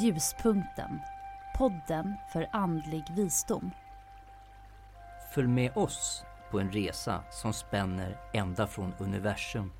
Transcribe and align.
Ljuspunkten, 0.00 1.00
podden 1.58 2.14
för 2.32 2.48
andlig 2.52 3.04
visdom. 3.16 3.70
Följ 5.34 5.48
med 5.48 5.76
oss 5.76 6.24
på 6.50 6.60
en 6.60 6.72
resa 6.72 7.22
som 7.30 7.52
spänner 7.52 8.16
ända 8.32 8.66
från 8.66 8.94
universum 8.98 9.72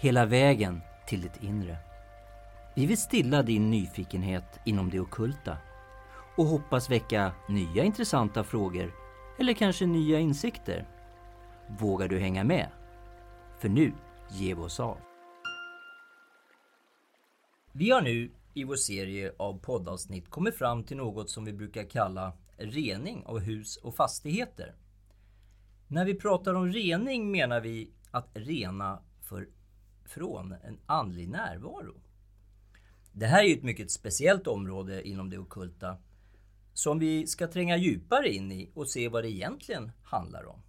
hela 0.00 0.26
vägen 0.26 0.82
till 1.06 1.20
ditt 1.20 1.42
inre. 1.42 1.76
Vi 2.74 2.86
vill 2.86 2.98
stilla 2.98 3.42
din 3.42 3.70
nyfikenhet 3.70 4.60
inom 4.64 4.90
det 4.90 5.00
okulta 5.00 5.56
och 6.36 6.46
hoppas 6.46 6.90
väcka 6.90 7.32
nya 7.48 7.84
intressanta 7.84 8.44
frågor 8.44 8.92
eller 9.38 9.52
kanske 9.52 9.86
nya 9.86 10.18
insikter. 10.18 10.88
Vågar 11.78 12.08
du 12.08 12.18
hänga 12.18 12.44
med? 12.44 12.68
För 13.58 13.68
nu 13.68 13.92
ger 14.30 14.54
vi 14.54 14.60
oss 14.60 14.80
av. 14.80 14.98
Vi 17.72 17.90
har 17.90 18.02
nu 18.02 18.30
i 18.54 18.64
vår 18.64 18.76
serie 18.76 19.32
av 19.36 19.58
poddavsnitt 19.58 20.30
kommit 20.30 20.54
fram 20.54 20.84
till 20.84 20.96
något 20.96 21.30
som 21.30 21.44
vi 21.44 21.52
brukar 21.52 21.84
kalla 21.84 22.32
rening 22.56 23.22
av 23.26 23.38
hus 23.38 23.76
och 23.76 23.94
fastigheter. 23.94 24.74
När 25.88 26.04
vi 26.04 26.14
pratar 26.14 26.54
om 26.54 26.72
rening 26.72 27.30
menar 27.30 27.60
vi 27.60 27.90
att 28.10 28.28
rena 28.34 29.02
för, 29.20 29.48
från 30.04 30.52
en 30.52 30.78
andlig 30.86 31.28
närvaro. 31.28 31.94
Det 33.12 33.26
här 33.26 33.44
är 33.44 33.56
ett 33.56 33.62
mycket 33.62 33.90
speciellt 33.90 34.46
område 34.46 35.08
inom 35.08 35.30
det 35.30 35.38
okulta 35.38 35.96
som 36.72 36.98
vi 36.98 37.26
ska 37.26 37.46
tränga 37.46 37.76
djupare 37.76 38.28
in 38.28 38.52
i 38.52 38.70
och 38.74 38.88
se 38.88 39.08
vad 39.08 39.24
det 39.24 39.30
egentligen 39.30 39.92
handlar 40.02 40.46
om. 40.46 40.62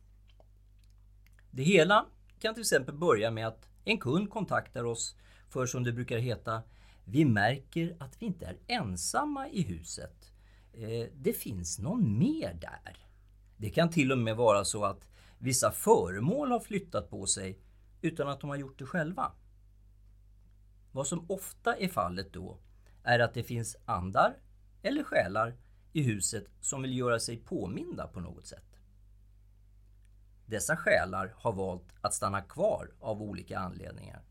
Det 1.51 1.63
hela 1.63 2.05
kan 2.39 2.53
till 2.53 2.61
exempel 2.61 2.95
börja 2.95 3.31
med 3.31 3.47
att 3.47 3.69
en 3.83 3.97
kund 3.97 4.29
kontaktar 4.29 4.83
oss 4.83 5.15
för 5.49 5.65
som 5.65 5.83
det 5.83 5.91
brukar 5.91 6.17
heta 6.17 6.63
vi 7.05 7.25
märker 7.25 7.95
att 7.99 8.21
vi 8.21 8.25
inte 8.25 8.45
är 8.45 8.57
ensamma 8.67 9.49
i 9.49 9.61
huset. 9.61 10.31
Eh, 10.73 11.09
det 11.15 11.33
finns 11.33 11.79
någon 11.79 12.19
mer 12.19 12.53
där. 12.53 12.97
Det 13.57 13.69
kan 13.69 13.89
till 13.89 14.11
och 14.11 14.17
med 14.17 14.35
vara 14.35 14.65
så 14.65 14.85
att 14.85 15.07
vissa 15.37 15.71
föremål 15.71 16.51
har 16.51 16.59
flyttat 16.59 17.09
på 17.09 17.25
sig 17.25 17.59
utan 18.01 18.29
att 18.29 18.41
de 18.41 18.49
har 18.49 18.57
gjort 18.57 18.79
det 18.79 18.85
själva. 18.85 19.31
Vad 20.91 21.07
som 21.07 21.25
ofta 21.31 21.75
är 21.75 21.87
fallet 21.87 22.33
då 22.33 22.57
är 23.03 23.19
att 23.19 23.33
det 23.33 23.43
finns 23.43 23.75
andar 23.85 24.37
eller 24.81 25.03
själar 25.03 25.57
i 25.93 26.01
huset 26.01 26.45
som 26.61 26.81
vill 26.81 26.97
göra 26.97 27.19
sig 27.19 27.37
påminda 27.37 28.07
på 28.07 28.19
något 28.19 28.45
sätt. 28.45 28.79
Dessa 30.45 30.77
själar 30.77 31.33
har 31.37 31.53
valt 31.53 31.93
att 32.01 32.13
stanna 32.13 32.41
kvar 32.41 32.91
av 32.99 33.21
olika 33.21 33.59
anledningar 33.59 34.23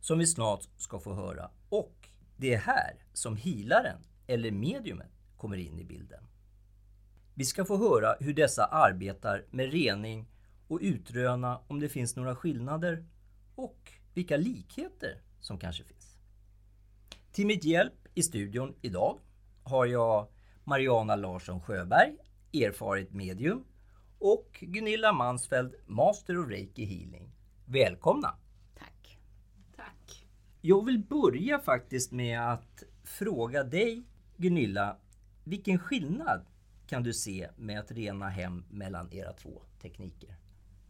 som 0.00 0.18
vi 0.18 0.26
snart 0.26 0.68
ska 0.76 1.00
få 1.00 1.14
höra 1.14 1.50
och 1.68 2.07
det 2.38 2.54
är 2.54 2.58
här 2.58 2.96
som 3.12 3.36
healaren 3.36 4.00
eller 4.26 4.50
mediumet 4.50 5.12
kommer 5.36 5.56
in 5.56 5.78
i 5.78 5.84
bilden. 5.84 6.24
Vi 7.34 7.44
ska 7.44 7.64
få 7.64 7.76
höra 7.76 8.16
hur 8.20 8.34
dessa 8.34 8.64
arbetar 8.64 9.44
med 9.50 9.72
rening 9.72 10.26
och 10.68 10.78
utröna 10.82 11.60
om 11.66 11.80
det 11.80 11.88
finns 11.88 12.16
några 12.16 12.36
skillnader 12.36 13.04
och 13.54 13.92
vilka 14.14 14.36
likheter 14.36 15.22
som 15.40 15.58
kanske 15.58 15.84
finns. 15.84 16.18
Till 17.32 17.46
mitt 17.46 17.64
hjälp 17.64 18.08
i 18.14 18.22
studion 18.22 18.74
idag 18.82 19.18
har 19.62 19.86
jag 19.86 20.28
Mariana 20.64 21.16
Larsson 21.16 21.60
Sjöberg, 21.60 22.16
erfaret 22.52 23.12
medium 23.12 23.64
och 24.18 24.58
Gunilla 24.60 25.12
Mansfeld, 25.12 25.74
Master 25.86 26.38
of 26.38 26.48
Reiki 26.48 26.84
Healing. 26.84 27.32
Välkomna! 27.64 28.34
Jag 30.60 30.84
vill 30.84 30.98
börja 30.98 31.58
faktiskt 31.58 32.12
med 32.12 32.52
att 32.52 32.82
fråga 33.04 33.64
dig 33.64 34.02
Gunilla, 34.36 34.96
vilken 35.44 35.78
skillnad 35.78 36.46
kan 36.86 37.02
du 37.02 37.12
se 37.12 37.48
med 37.56 37.80
att 37.80 37.90
rena 37.90 38.28
hem 38.28 38.64
mellan 38.70 39.12
era 39.12 39.32
två 39.32 39.62
tekniker? 39.82 40.36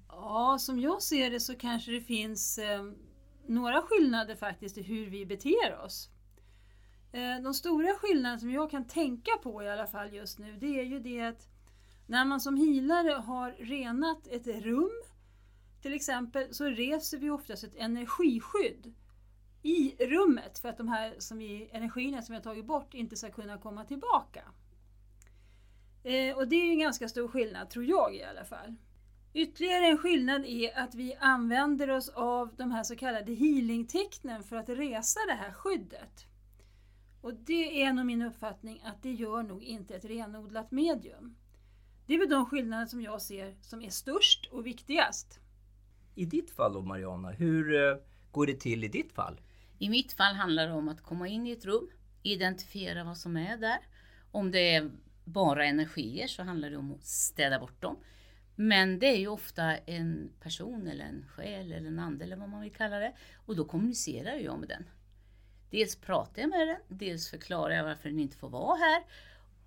Ja, 0.08 0.56
som 0.60 0.80
jag 0.80 1.02
ser 1.02 1.30
det 1.30 1.40
så 1.40 1.54
kanske 1.54 1.90
det 1.90 2.00
finns 2.00 2.58
eh, 2.58 2.82
några 3.46 3.82
skillnader 3.82 4.34
faktiskt 4.34 4.78
i 4.78 4.82
hur 4.82 5.10
vi 5.10 5.26
beter 5.26 5.78
oss. 5.84 6.10
Eh, 7.12 7.42
de 7.42 7.54
stora 7.54 7.94
skillnaderna 7.94 8.38
som 8.38 8.50
jag 8.50 8.70
kan 8.70 8.86
tänka 8.86 9.30
på 9.42 9.62
i 9.62 9.68
alla 9.68 9.86
fall 9.86 10.12
just 10.12 10.38
nu, 10.38 10.56
det 10.60 10.80
är 10.80 10.84
ju 10.84 11.00
det 11.00 11.20
att 11.20 11.48
när 12.06 12.24
man 12.24 12.40
som 12.40 12.56
healare 12.56 13.12
har 13.12 13.50
renat 13.50 14.26
ett 14.26 14.46
rum, 14.46 15.02
till 15.82 15.94
exempel, 15.94 16.54
så 16.54 16.64
reser 16.64 17.18
vi 17.18 17.30
oftast 17.30 17.64
ett 17.64 17.76
energiskydd 17.76 18.94
i 19.62 20.06
rummet 20.06 20.58
för 20.58 20.68
att 20.68 20.76
de 20.76 20.88
här 20.88 21.14
som 21.18 21.38
vi, 21.38 21.70
energierna 21.72 22.22
som 22.22 22.32
vi 22.32 22.36
har 22.36 22.44
tagit 22.44 22.66
bort 22.66 22.94
inte 22.94 23.16
ska 23.16 23.30
kunna 23.30 23.58
komma 23.58 23.84
tillbaka. 23.84 24.42
Eh, 26.04 26.36
och 26.36 26.48
det 26.48 26.56
är 26.56 26.64
ju 26.64 26.72
en 26.72 26.78
ganska 26.78 27.08
stor 27.08 27.28
skillnad, 27.28 27.70
tror 27.70 27.84
jag 27.84 28.14
i 28.14 28.22
alla 28.22 28.44
fall. 28.44 28.74
Ytterligare 29.34 29.86
en 29.86 29.98
skillnad 29.98 30.44
är 30.44 30.78
att 30.78 30.94
vi 30.94 31.14
använder 31.14 31.90
oss 31.90 32.08
av 32.08 32.56
de 32.56 32.70
här 32.70 32.82
så 32.82 32.96
kallade 32.96 33.34
healingtecknen 33.34 34.42
för 34.42 34.56
att 34.56 34.68
resa 34.68 35.20
det 35.28 35.34
här 35.34 35.52
skyddet. 35.52 36.26
Och 37.20 37.34
det 37.34 37.82
är 37.82 37.92
nog 37.92 38.06
min 38.06 38.22
uppfattning 38.22 38.82
att 38.84 39.02
det 39.02 39.12
gör 39.12 39.42
nog 39.42 39.62
inte 39.62 39.94
ett 39.94 40.04
renodlat 40.04 40.70
medium. 40.70 41.36
Det 42.06 42.14
är 42.14 42.18
väl 42.18 42.28
de 42.28 42.46
skillnader 42.46 42.86
som 42.86 43.02
jag 43.02 43.22
ser 43.22 43.56
som 43.60 43.82
är 43.82 43.90
störst 43.90 44.46
och 44.52 44.66
viktigast. 44.66 45.40
I 46.14 46.24
ditt 46.24 46.50
fall 46.50 46.72
då 46.72 46.82
Mariana, 46.82 47.30
hur 47.30 47.74
eh, 47.74 47.96
går 48.32 48.46
det 48.46 48.60
till 48.60 48.84
i 48.84 48.88
ditt 48.88 49.12
fall? 49.12 49.40
I 49.78 49.88
mitt 49.88 50.12
fall 50.12 50.34
handlar 50.34 50.66
det 50.66 50.72
om 50.72 50.88
att 50.88 51.02
komma 51.02 51.28
in 51.28 51.46
i 51.46 51.50
ett 51.50 51.64
rum, 51.64 51.90
identifiera 52.22 53.04
vad 53.04 53.16
som 53.16 53.36
är 53.36 53.56
där. 53.56 53.78
Om 54.30 54.50
det 54.50 54.74
är 54.74 54.90
bara 55.24 55.64
energier 55.64 56.26
så 56.26 56.42
handlar 56.42 56.70
det 56.70 56.76
om 56.76 56.92
att 56.92 57.04
städa 57.04 57.58
bort 57.58 57.82
dem. 57.82 57.96
Men 58.56 58.98
det 58.98 59.06
är 59.06 59.16
ju 59.16 59.28
ofta 59.28 59.76
en 59.76 60.32
person 60.40 60.86
eller 60.86 61.04
en 61.04 61.26
själ 61.28 61.72
eller 61.72 61.88
en 61.88 61.98
ande 61.98 62.24
eller 62.24 62.36
vad 62.36 62.48
man 62.48 62.60
vill 62.60 62.72
kalla 62.72 62.98
det. 62.98 63.12
Och 63.46 63.56
då 63.56 63.64
kommunicerar 63.64 64.36
jag 64.36 64.58
med 64.58 64.68
den. 64.68 64.84
Dels 65.70 65.96
pratar 65.96 66.42
jag 66.42 66.50
med 66.50 66.68
den, 66.68 66.98
dels 66.98 67.30
förklarar 67.30 67.74
jag 67.74 67.84
varför 67.84 68.08
den 68.08 68.18
inte 68.18 68.36
får 68.36 68.48
vara 68.48 68.76
här. 68.76 69.02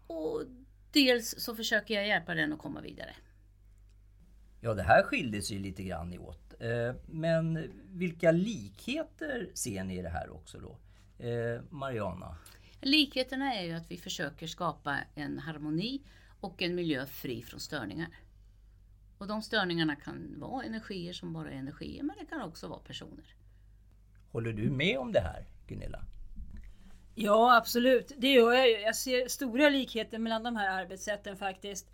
Och 0.07 0.43
dels 0.91 1.35
så 1.37 1.55
försöker 1.55 1.93
jag 1.93 2.07
hjälpa 2.07 2.33
den 2.33 2.53
att 2.53 2.59
komma 2.59 2.81
vidare. 2.81 3.15
Ja, 4.61 4.73
det 4.73 4.83
här 4.83 5.03
skiljer 5.03 5.41
sig 5.41 5.59
lite 5.59 5.83
grann 5.83 6.19
åt. 6.19 6.50
Eh, 6.61 6.95
men 7.05 7.71
vilka 7.91 8.31
likheter 8.31 9.49
ser 9.53 9.83
ni 9.83 9.97
i 9.99 10.01
det 10.01 10.09
här 10.09 10.33
också 10.33 10.59
då? 10.59 10.77
Eh, 11.25 11.61
Mariana? 11.69 12.37
Likheterna 12.81 13.55
är 13.55 13.63
ju 13.63 13.73
att 13.73 13.91
vi 13.91 13.97
försöker 13.97 14.47
skapa 14.47 14.97
en 15.15 15.39
harmoni 15.39 16.01
och 16.39 16.61
en 16.61 16.75
miljö 16.75 17.05
fri 17.05 17.41
från 17.41 17.59
störningar. 17.59 18.09
Och 19.17 19.27
de 19.27 19.41
störningarna 19.41 19.95
kan 19.95 20.39
vara 20.39 20.63
energier 20.63 21.13
som 21.13 21.33
bara 21.33 21.51
är 21.51 21.55
energier, 21.55 22.03
men 22.03 22.15
det 22.19 22.25
kan 22.25 22.41
också 22.41 22.67
vara 22.67 22.79
personer. 22.79 23.35
Håller 24.31 24.53
du 24.53 24.69
med 24.69 24.99
om 24.99 25.11
det 25.11 25.19
här, 25.19 25.45
Gunilla? 25.67 26.03
Ja, 27.15 27.57
absolut. 27.57 28.11
Det 28.17 28.27
gör 28.27 28.53
jag 28.53 28.69
ju. 28.69 28.79
Jag 28.79 28.95
ser 28.95 29.27
stora 29.27 29.69
likheter 29.69 30.17
mellan 30.17 30.43
de 30.43 30.55
här 30.55 30.81
arbetssätten 30.81 31.37
faktiskt. 31.37 31.91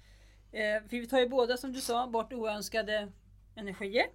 Eh, 0.51 0.89
för 0.89 0.89
vi 0.89 1.07
tar 1.07 1.19
ju 1.19 1.29
båda, 1.29 1.57
som 1.57 1.73
du 1.73 1.81
sa, 1.81 2.07
bort 2.07 2.33
oönskade 2.33 3.11
energier. 3.55 4.05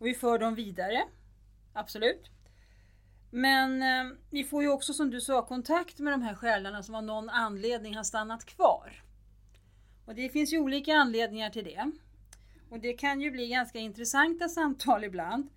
Och 0.00 0.06
vi 0.06 0.14
för 0.14 0.38
dem 0.38 0.54
vidare. 0.54 1.04
Absolut. 1.72 2.30
Men 3.30 3.82
eh, 3.82 4.16
vi 4.30 4.44
får 4.44 4.62
ju 4.62 4.68
också, 4.68 4.92
som 4.92 5.10
du 5.10 5.20
sa, 5.20 5.46
kontakt 5.46 5.98
med 5.98 6.12
de 6.12 6.22
här 6.22 6.34
själarna 6.34 6.82
som 6.82 6.94
av 6.94 7.04
någon 7.04 7.28
anledning 7.28 7.96
har 7.96 8.04
stannat 8.04 8.44
kvar. 8.44 9.02
Och 10.04 10.14
det 10.14 10.28
finns 10.28 10.52
ju 10.52 10.58
olika 10.58 10.94
anledningar 10.94 11.50
till 11.50 11.64
det. 11.64 11.90
Och 12.70 12.80
det 12.80 12.92
kan 12.92 13.20
ju 13.20 13.30
bli 13.30 13.48
ganska 13.48 13.78
intressanta 13.78 14.48
samtal 14.48 15.04
ibland 15.04 15.48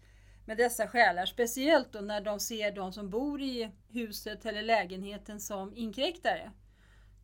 med 0.45 0.57
dessa 0.57 0.87
själar, 0.87 1.25
speciellt 1.25 1.91
då 1.91 1.99
när 1.99 2.21
de 2.21 2.39
ser 2.39 2.71
de 2.71 2.93
som 2.93 3.09
bor 3.09 3.41
i 3.41 3.71
huset 3.89 4.45
eller 4.45 4.61
lägenheten 4.61 5.39
som 5.39 5.75
inkräktare. 5.75 6.51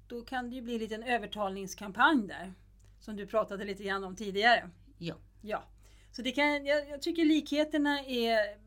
Då 0.08 0.22
kan 0.22 0.50
det 0.50 0.56
ju 0.56 0.62
bli 0.62 0.74
en 0.74 0.80
liten 0.80 1.04
övertalningskampanj 1.04 2.28
där, 2.28 2.54
som 3.00 3.16
du 3.16 3.28
pratade 3.28 3.66
lite 3.66 3.84
grann 3.84 4.04
om 4.04 4.16
tidigare. 4.16 4.70
Ja. 4.98 5.16
Ja. 5.42 5.64
Så 6.12 6.22
det 6.22 6.32
kan, 6.32 6.66
jag, 6.66 6.90
jag 6.90 7.02
tycker 7.02 7.26
likheterna 7.26 8.00
är 8.00 8.58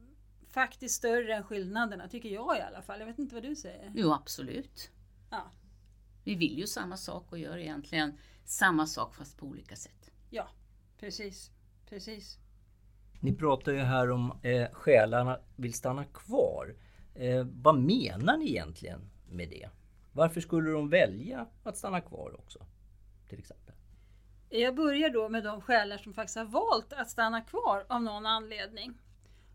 faktiskt 0.49 0.95
större 0.95 1.35
än 1.35 1.45
skillnaderna, 1.45 2.09
tycker 2.09 2.29
jag 2.29 2.59
i 2.59 2.61
alla 2.61 2.83
fall. 2.83 3.01
Jag 3.01 3.07
vet 3.07 3.19
inte 3.19 3.35
vad 3.35 3.45
du 3.45 3.57
säger? 3.57 3.93
Jo, 3.95 4.13
absolut. 4.13 4.91
Ja, 5.31 5.51
Vi 6.25 6.35
vill 6.35 6.59
ju 6.59 6.67
samma 6.67 6.97
sak 6.97 7.33
och 7.33 7.39
gör 7.39 7.59
egentligen 7.59 8.19
samma 8.45 8.87
sak 8.87 9.15
fast 9.15 9.39
på 9.39 9.47
olika 9.47 9.77
sätt. 9.77 10.11
ja 10.31 10.49
precis. 10.99 11.51
Precis. 11.89 12.39
Ni 13.21 13.35
pratar 13.35 13.73
ju 13.73 13.79
här 13.79 14.11
om 14.11 14.39
eh, 14.43 14.71
själarna 14.73 15.39
vill 15.57 15.75
stanna 15.75 16.05
kvar. 16.05 16.77
Eh, 17.15 17.47
vad 17.53 17.79
menar 17.79 18.37
ni 18.37 18.51
egentligen 18.51 19.11
med 19.29 19.49
det? 19.49 19.69
Varför 20.13 20.41
skulle 20.41 20.71
de 20.71 20.89
välja 20.89 21.47
att 21.63 21.77
stanna 21.77 22.01
kvar 22.01 22.41
också? 22.41 22.67
Till 23.29 23.39
exempel. 23.39 23.72
Jag 24.55 24.75
börjar 24.75 25.11
då 25.11 25.29
med 25.29 25.45
de 25.45 25.61
själar 25.61 25.99
som 25.99 26.15
faktiskt 26.15 26.39
har 26.39 26.45
valt 26.45 26.93
att 26.93 27.11
stanna 27.11 27.41
kvar 27.41 27.87
av 27.89 28.03
någon 28.03 28.27
anledning. 28.27 28.95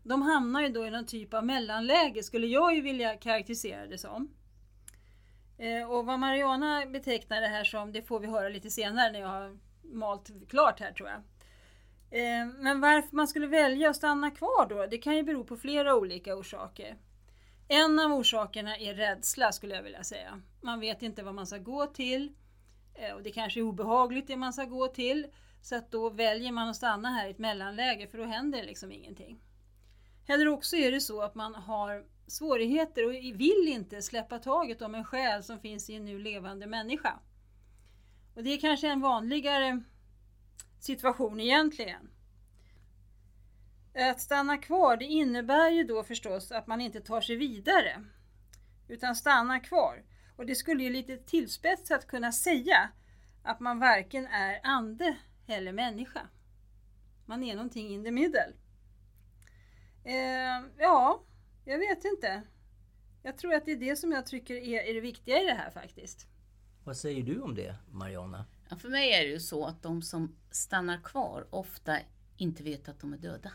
De 0.02 0.22
hamnar 0.22 0.62
ju 0.62 0.68
då 0.68 0.86
i 0.86 0.90
någon 0.90 1.06
typ 1.06 1.34
av 1.34 1.46
mellanläge, 1.46 2.22
skulle 2.22 2.46
jag 2.46 2.74
ju 2.74 2.80
vilja 2.80 3.16
karaktärisera 3.16 3.86
det 3.86 3.98
som. 3.98 4.34
Eh, 5.58 5.90
och 5.90 6.06
vad 6.06 6.18
Mariana 6.18 6.86
betecknar 6.86 7.40
det 7.40 7.46
här 7.48 7.64
som, 7.64 7.92
det 7.92 8.02
får 8.02 8.20
vi 8.20 8.26
höra 8.26 8.48
lite 8.48 8.70
senare 8.70 9.12
när 9.12 9.20
jag 9.20 9.28
har 9.28 9.58
malt 9.82 10.30
klart 10.48 10.80
här 10.80 10.92
tror 10.92 11.08
jag. 11.08 11.18
Eh, 12.20 12.46
men 12.46 12.80
varför 12.80 13.16
man 13.16 13.28
skulle 13.28 13.46
välja 13.46 13.90
att 13.90 13.96
stanna 13.96 14.30
kvar 14.30 14.66
då, 14.68 14.86
det 14.86 14.98
kan 14.98 15.16
ju 15.16 15.22
bero 15.22 15.44
på 15.44 15.56
flera 15.56 15.96
olika 15.96 16.36
orsaker. 16.36 16.96
En 17.68 17.98
av 17.98 18.12
orsakerna 18.12 18.76
är 18.76 18.94
rädsla 18.94 19.52
skulle 19.52 19.74
jag 19.74 19.82
vilja 19.82 20.04
säga. 20.04 20.42
Man 20.60 20.80
vet 20.80 21.02
inte 21.02 21.22
vad 21.22 21.34
man 21.34 21.46
ska 21.46 21.58
gå 21.58 21.86
till 21.86 22.32
Eh, 22.98 23.14
och 23.14 23.22
det 23.22 23.30
kanske 23.30 23.60
är 23.60 23.62
obehagligt 23.62 24.26
det 24.26 24.36
man 24.36 24.52
ska 24.52 24.64
gå 24.64 24.88
till. 24.88 25.26
Så 25.62 25.76
att 25.76 25.90
då 25.90 26.10
väljer 26.10 26.52
man 26.52 26.68
att 26.68 26.76
stanna 26.76 27.08
här 27.08 27.26
i 27.26 27.30
ett 27.30 27.38
mellanläge 27.38 28.06
för 28.06 28.18
då 28.18 28.24
händer 28.24 28.62
liksom 28.62 28.92
ingenting. 28.92 29.40
Eller 30.26 30.48
också 30.48 30.76
är 30.76 30.92
det 30.92 31.00
så 31.00 31.22
att 31.22 31.34
man 31.34 31.54
har 31.54 32.04
svårigheter 32.26 33.06
och 33.06 33.12
vill 33.12 33.68
inte 33.68 34.02
släppa 34.02 34.38
taget 34.38 34.82
om 34.82 34.94
en 34.94 35.04
själ 35.04 35.42
som 35.42 35.60
finns 35.60 35.90
i 35.90 35.94
en 35.94 36.04
nu 36.04 36.18
levande 36.18 36.66
människa. 36.66 37.18
Och 38.34 38.42
det 38.42 38.50
är 38.50 38.60
kanske 38.60 38.88
en 38.88 39.00
vanligare 39.00 39.82
situation 40.80 41.40
egentligen. 41.40 42.10
Att 43.94 44.20
stanna 44.20 44.58
kvar 44.58 44.96
det 44.96 45.04
innebär 45.04 45.70
ju 45.70 45.84
då 45.84 46.02
förstås 46.02 46.52
att 46.52 46.66
man 46.66 46.80
inte 46.80 47.00
tar 47.00 47.20
sig 47.20 47.36
vidare 47.36 48.04
utan 48.88 49.16
stannar 49.16 49.64
kvar. 49.64 50.02
Och 50.38 50.46
det 50.46 50.54
skulle 50.54 50.82
ju 50.82 50.90
lite 50.90 51.16
tillspetsat 51.16 52.06
kunna 52.06 52.32
säga 52.32 52.88
att 53.42 53.60
man 53.60 53.78
varken 53.78 54.26
är 54.26 54.60
ande 54.62 55.16
eller 55.46 55.72
människa. 55.72 56.28
Man 57.26 57.44
är 57.44 57.54
någonting 57.54 57.88
in 57.88 58.04
the 58.04 58.10
middle. 58.10 58.52
Eh, 60.04 60.68
ja, 60.78 61.22
jag 61.64 61.78
vet 61.78 62.04
inte. 62.04 62.42
Jag 63.22 63.38
tror 63.38 63.54
att 63.54 63.64
det 63.64 63.72
är 63.72 63.76
det 63.76 63.96
som 63.96 64.12
jag 64.12 64.26
tycker 64.26 64.54
är, 64.54 64.82
är 64.82 64.94
det 64.94 65.00
viktiga 65.00 65.42
i 65.42 65.44
det 65.44 65.54
här 65.54 65.70
faktiskt. 65.70 66.26
Vad 66.84 66.96
säger 66.96 67.22
du 67.22 67.40
om 67.40 67.54
det, 67.54 67.74
Mariana? 67.90 68.44
Ja, 68.68 68.76
för 68.76 68.88
mig 68.88 69.12
är 69.12 69.20
det 69.20 69.30
ju 69.30 69.40
så 69.40 69.66
att 69.66 69.82
de 69.82 70.02
som 70.02 70.36
stannar 70.50 71.02
kvar 71.02 71.46
ofta 71.50 71.98
inte 72.36 72.62
vet 72.62 72.88
att 72.88 73.00
de 73.00 73.12
är 73.12 73.18
döda. 73.18 73.52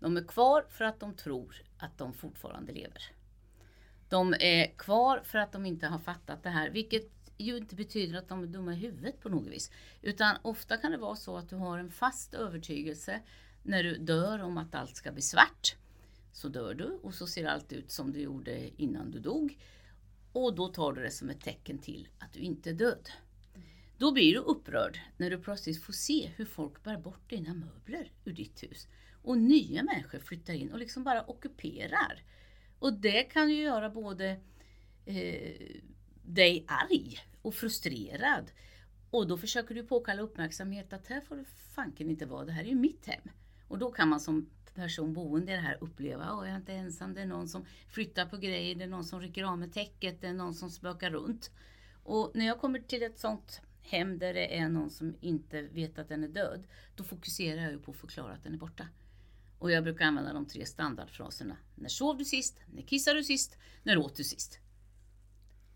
De 0.00 0.16
är 0.16 0.24
kvar 0.24 0.64
för 0.68 0.84
att 0.84 1.00
de 1.00 1.14
tror 1.14 1.62
att 1.78 1.98
de 1.98 2.12
fortfarande 2.12 2.72
lever. 2.72 3.17
De 4.08 4.34
är 4.40 4.66
kvar 4.78 5.20
för 5.24 5.38
att 5.38 5.52
de 5.52 5.66
inte 5.66 5.86
har 5.86 5.98
fattat 5.98 6.42
det 6.42 6.50
här, 6.50 6.70
vilket 6.70 7.12
ju 7.38 7.56
inte 7.56 7.74
betyder 7.74 8.18
att 8.18 8.28
de 8.28 8.42
är 8.42 8.46
dumma 8.46 8.72
i 8.72 8.76
huvudet 8.76 9.20
på 9.20 9.28
något 9.28 9.46
vis. 9.46 9.70
Utan 10.02 10.36
ofta 10.42 10.76
kan 10.76 10.90
det 10.90 10.98
vara 10.98 11.16
så 11.16 11.36
att 11.36 11.50
du 11.50 11.56
har 11.56 11.78
en 11.78 11.90
fast 11.90 12.34
övertygelse 12.34 13.20
när 13.62 13.82
du 13.82 13.98
dör 13.98 14.42
om 14.42 14.58
att 14.58 14.74
allt 14.74 14.96
ska 14.96 15.12
bli 15.12 15.22
svart. 15.22 15.76
Så 16.32 16.48
dör 16.48 16.74
du 16.74 16.98
och 17.02 17.14
så 17.14 17.26
ser 17.26 17.46
allt 17.46 17.72
ut 17.72 17.90
som 17.90 18.12
det 18.12 18.20
gjorde 18.20 18.82
innan 18.82 19.10
du 19.10 19.18
dog. 19.18 19.58
Och 20.32 20.54
då 20.54 20.68
tar 20.68 20.92
du 20.92 21.02
det 21.02 21.10
som 21.10 21.30
ett 21.30 21.40
tecken 21.40 21.78
till 21.78 22.08
att 22.18 22.32
du 22.32 22.40
inte 22.40 22.70
är 22.70 22.74
död. 22.74 23.10
Då 23.98 24.12
blir 24.12 24.34
du 24.34 24.38
upprörd 24.38 25.00
när 25.16 25.30
du 25.30 25.38
plötsligt 25.38 25.82
får 25.82 25.92
se 25.92 26.30
hur 26.36 26.44
folk 26.44 26.82
bär 26.82 26.96
bort 26.96 27.30
dina 27.30 27.54
möbler 27.54 28.12
ur 28.24 28.32
ditt 28.32 28.62
hus. 28.62 28.86
Och 29.22 29.38
nya 29.38 29.82
människor 29.82 30.18
flyttar 30.18 30.54
in 30.54 30.72
och 30.72 30.78
liksom 30.78 31.04
bara 31.04 31.30
ockuperar. 31.30 32.22
Och 32.78 32.92
det 32.92 33.22
kan 33.22 33.50
ju 33.50 33.62
göra 33.62 33.90
både 33.90 34.40
eh, 35.04 35.80
dig 36.22 36.64
arg 36.68 37.18
och 37.42 37.54
frustrerad. 37.54 38.50
Och 39.10 39.26
då 39.26 39.36
försöker 39.36 39.74
du 39.74 39.82
påkalla 39.82 40.22
uppmärksamhet 40.22 40.92
att 40.92 41.06
här 41.06 41.20
får 41.20 41.36
du 41.36 41.44
fanken 41.74 42.10
inte 42.10 42.26
vara, 42.26 42.44
det 42.44 42.52
här 42.52 42.64
är 42.64 42.68
ju 42.68 42.74
mitt 42.74 43.06
hem. 43.06 43.22
Och 43.68 43.78
då 43.78 43.90
kan 43.90 44.08
man 44.08 44.20
som 44.20 44.50
person 44.74 45.12
boende 45.12 45.52
i 45.52 45.54
det 45.54 45.60
här 45.60 45.78
uppleva, 45.80 46.24
att 46.24 46.46
jag 46.46 46.52
är 46.52 46.56
inte 46.56 46.72
ensam, 46.72 47.14
det 47.14 47.20
är 47.20 47.26
någon 47.26 47.48
som 47.48 47.64
flyttar 47.88 48.26
på 48.26 48.36
grejer, 48.36 48.74
det 48.74 48.84
är 48.84 48.88
någon 48.88 49.04
som 49.04 49.20
rycker 49.20 49.44
av 49.44 49.58
med 49.58 49.72
täcket, 49.72 50.20
det 50.20 50.26
är 50.26 50.32
någon 50.32 50.54
som 50.54 50.70
spökar 50.70 51.10
runt. 51.10 51.50
Och 52.02 52.30
när 52.34 52.46
jag 52.46 52.60
kommer 52.60 52.78
till 52.78 53.02
ett 53.02 53.18
sånt 53.18 53.60
hem 53.82 54.18
där 54.18 54.34
det 54.34 54.58
är 54.58 54.68
någon 54.68 54.90
som 54.90 55.14
inte 55.20 55.62
vet 55.62 55.98
att 55.98 56.08
den 56.08 56.24
är 56.24 56.28
död, 56.28 56.66
då 56.96 57.04
fokuserar 57.04 57.62
jag 57.62 57.72
ju 57.72 57.78
på 57.78 57.90
att 57.90 57.96
förklara 57.96 58.32
att 58.32 58.44
den 58.44 58.54
är 58.54 58.58
borta. 58.58 58.88
Och 59.58 59.70
jag 59.70 59.84
brukar 59.84 60.04
använda 60.04 60.32
de 60.32 60.46
tre 60.46 60.66
standardfraserna. 60.66 61.56
När 61.74 61.88
sov 61.88 62.18
du 62.18 62.24
sist? 62.24 62.60
När 62.74 62.82
kissade 62.82 63.18
du 63.18 63.24
sist? 63.24 63.56
När 63.82 63.98
åt 63.98 64.16
du 64.16 64.24
sist? 64.24 64.58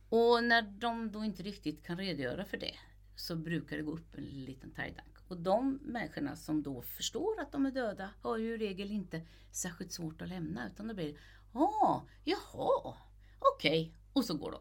Och 0.08 0.44
när 0.44 0.62
de 0.62 1.12
då 1.12 1.24
inte 1.24 1.42
riktigt 1.42 1.86
kan 1.86 1.96
redogöra 1.96 2.44
för 2.44 2.56
det 2.56 2.74
så 3.16 3.36
brukar 3.36 3.76
det 3.76 3.82
gå 3.82 3.92
upp 3.92 4.14
en 4.14 4.24
liten 4.24 4.70
tajdank. 4.70 5.12
Och 5.28 5.36
de 5.36 5.78
människorna 5.82 6.36
som 6.36 6.62
då 6.62 6.82
förstår 6.82 7.40
att 7.40 7.52
de 7.52 7.66
är 7.66 7.70
döda 7.70 8.10
har 8.22 8.38
ju 8.38 8.54
i 8.54 8.56
regel 8.56 8.90
inte 8.90 9.22
särskilt 9.50 9.92
svårt 9.92 10.22
att 10.22 10.28
lämna 10.28 10.66
utan 10.66 10.88
det 10.88 10.94
blir 10.94 11.18
ah, 11.52 12.00
jaha, 12.24 12.96
okej, 13.38 13.80
okay. 13.80 13.92
och 14.12 14.24
så 14.24 14.36
går 14.36 14.50
de. 14.50 14.60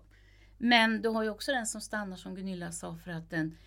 Men 0.57 1.01
du 1.01 1.09
har 1.09 1.23
ju 1.23 1.29
också 1.29 1.51
den 1.51 1.67
som 1.67 1.81
stannar 1.81 2.17
som 2.17 2.35
Gunilla 2.35 2.71
sa 2.71 2.97
för 2.97 3.11
att 3.11 3.29
den 3.29 3.57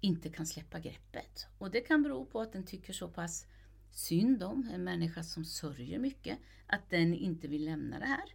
inte 0.00 0.28
kan 0.28 0.46
släppa 0.46 0.78
greppet. 0.78 1.46
Och 1.58 1.70
det 1.70 1.80
kan 1.80 2.02
bero 2.02 2.24
på 2.24 2.40
att 2.40 2.52
den 2.52 2.66
tycker 2.66 2.92
så 2.92 3.08
pass 3.08 3.46
synd 3.90 4.42
om 4.42 4.70
en 4.72 4.84
människa 4.84 5.22
som 5.22 5.44
sörjer 5.44 5.98
mycket 5.98 6.38
att 6.66 6.90
den 6.90 7.14
inte 7.14 7.48
vill 7.48 7.64
lämna 7.64 7.98
det 7.98 8.06
här. 8.06 8.34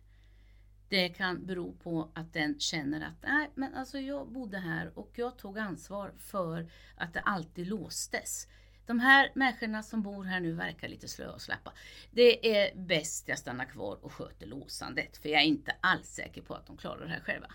Det 0.90 1.10
kan 1.10 1.46
bero 1.46 1.74
på 1.74 2.12
att 2.14 2.34
den 2.34 2.60
känner 2.60 3.08
att 3.08 3.24
nej, 3.24 3.52
men 3.56 3.76
alltså 3.76 4.00
jag 4.00 4.32
bodde 4.32 4.58
här 4.58 5.00
och 5.00 5.12
jag 5.16 5.38
tog 5.38 5.60
ansvar 5.60 6.14
för 6.18 6.72
att 6.98 7.14
det 7.14 7.20
alltid 7.20 7.68
låstes. 7.68 8.48
De 8.86 9.00
här 9.00 9.32
människorna 9.36 9.84
som 9.84 10.02
bor 10.02 10.24
här 10.24 10.40
nu 10.40 10.52
verkar 10.52 10.88
lite 10.88 11.08
slöa 11.08 11.32
och 11.32 11.42
slappa. 11.42 11.74
Det 12.12 12.58
är 12.58 12.76
bäst 12.76 13.28
jag 13.28 13.40
stannar 13.40 13.66
kvar 13.66 13.98
och 14.02 14.14
sköter 14.14 14.48
låsandet 14.48 15.18
för 15.18 15.30
jag 15.30 15.42
är 15.42 15.46
inte 15.46 15.76
alls 15.82 16.08
säker 16.08 16.42
på 16.42 16.54
att 16.54 16.68
de 16.68 16.78
klarar 16.78 17.06
det 17.06 17.12
här 17.12 17.20
själva. 17.20 17.48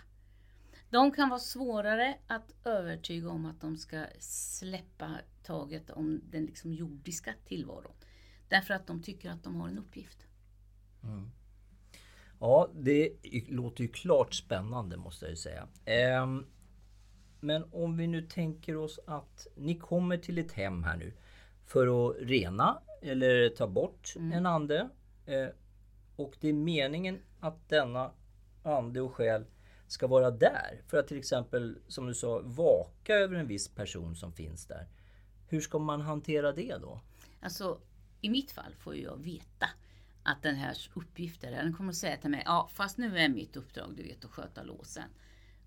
De 0.91 1.13
kan 1.13 1.29
vara 1.29 1.41
svårare 1.41 2.19
att 2.27 2.55
övertyga 2.65 3.31
om 3.31 3.47
att 3.47 3.61
de 3.61 3.77
ska 3.77 4.05
släppa 4.19 5.19
taget 5.43 5.91
om 5.91 6.21
den 6.31 6.47
liksom 6.47 6.73
jordiska 6.73 7.35
tillvaron. 7.45 7.93
Därför 8.49 8.75
att 8.75 8.87
de 8.87 9.03
tycker 9.03 9.31
att 9.31 9.45
de 9.45 9.61
har 9.61 9.69
en 9.69 9.79
uppgift. 9.79 10.27
Mm. 11.03 11.31
Ja, 12.41 12.71
det 12.75 13.13
låter 13.49 13.83
ju 13.83 13.89
klart 13.89 14.35
spännande 14.35 14.97
måste 14.97 15.25
jag 15.25 15.31
ju 15.31 15.37
säga. 15.37 15.69
Ehm, 15.85 16.47
men 17.41 17.65
om 17.73 17.97
vi 17.97 18.07
nu 18.07 18.23
tänker 18.23 18.77
oss 18.77 19.01
att 19.07 19.47
ni 19.57 19.75
kommer 19.75 20.17
till 20.17 20.39
ett 20.39 20.53
hem 20.53 20.85
här 20.85 20.97
nu 20.97 21.13
för 21.65 22.11
att 22.11 22.17
rena 22.21 22.83
eller 23.03 23.49
ta 23.49 23.67
bort 23.67 24.15
mm. 24.17 24.33
en 24.33 24.47
ande. 24.47 24.89
Eh, 25.27 25.49
och 26.17 26.37
det 26.41 26.49
är 26.49 26.53
meningen 26.53 27.19
att 27.41 27.69
denna 27.69 28.11
ande 28.63 29.01
och 29.01 29.15
själ 29.15 29.45
ska 29.87 30.07
vara 30.07 30.31
där 30.31 30.83
för 30.87 30.99
att 30.99 31.09
till 31.09 31.19
exempel, 31.19 31.79
som 31.89 32.07
du 32.07 32.15
sa, 32.15 32.41
vaka 32.45 33.15
över 33.15 33.37
en 33.37 33.47
viss 33.47 33.69
person 33.69 34.17
som 34.17 34.33
finns 34.33 34.67
där. 34.67 34.89
Hur 35.51 35.61
ska 35.61 35.79
man 35.79 36.01
hantera 36.01 36.53
det 36.53 36.77
då? 36.77 37.01
Alltså, 37.41 37.81
i 38.21 38.31
mitt 38.31 38.51
fall 38.51 38.75
får 38.75 38.97
jag 38.97 39.17
veta 39.17 39.67
att 40.23 40.43
den 40.43 40.55
här 40.55 40.77
uppgiften, 40.95 41.53
den 41.53 41.73
kommer 41.73 41.91
att 41.91 41.97
säga 41.97 42.17
till 42.17 42.31
mig, 42.31 42.43
ja 42.45 42.69
fast 42.73 42.99
nu 42.99 43.19
är 43.19 43.29
mitt 43.29 43.57
uppdrag 43.57 43.95
du 43.97 44.03
vet 44.03 44.25
att 44.25 44.31
sköta 44.31 44.63
låsen. 44.63 45.11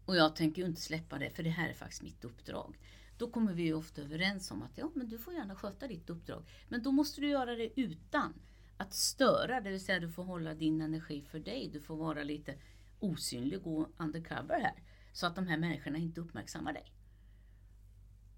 Och 0.06 0.16
jag 0.16 0.36
tänker 0.36 0.62
ju 0.62 0.68
inte 0.68 0.82
släppa 0.82 1.18
det 1.18 1.30
för 1.30 1.44
det 1.44 1.50
här 1.50 1.70
är 1.70 1.74
faktiskt 1.74 2.02
mitt 2.02 2.26
uppdrag. 2.26 2.80
Då 3.18 3.30
kommer 3.30 3.54
vi 3.54 3.64
ju 3.64 3.74
ofta 3.74 4.02
överens 4.02 4.52
om 4.52 4.62
att 4.62 4.72
ja, 4.78 4.92
men 4.94 5.10
du 5.10 5.18
får 5.18 5.34
gärna 5.34 5.56
sköta 5.56 5.88
ditt 5.88 6.10
uppdrag. 6.10 6.44
Men 6.70 6.84
då 6.84 6.92
måste 6.92 7.22
du 7.22 7.30
göra 7.30 7.56
det 7.56 7.80
utan 7.80 8.34
att 8.78 8.94
störa, 8.94 9.62
det 9.62 9.70
vill 9.70 9.86
säga 9.86 10.00
du 10.00 10.10
får 10.10 10.24
hålla 10.24 10.54
din 10.54 10.82
energi 10.82 11.22
för 11.22 11.40
dig. 11.40 11.70
Du 11.74 11.82
får 11.82 11.96
vara 11.96 12.24
lite 12.24 12.56
osynlig, 13.00 13.68
och 13.68 13.90
undercover 13.98 14.60
här. 14.62 14.84
Så 15.14 15.28
att 15.28 15.36
de 15.36 15.48
här 15.48 15.58
människorna 15.58 15.98
inte 15.98 16.22
uppmärksammar 16.22 16.74
dig. 16.74 16.94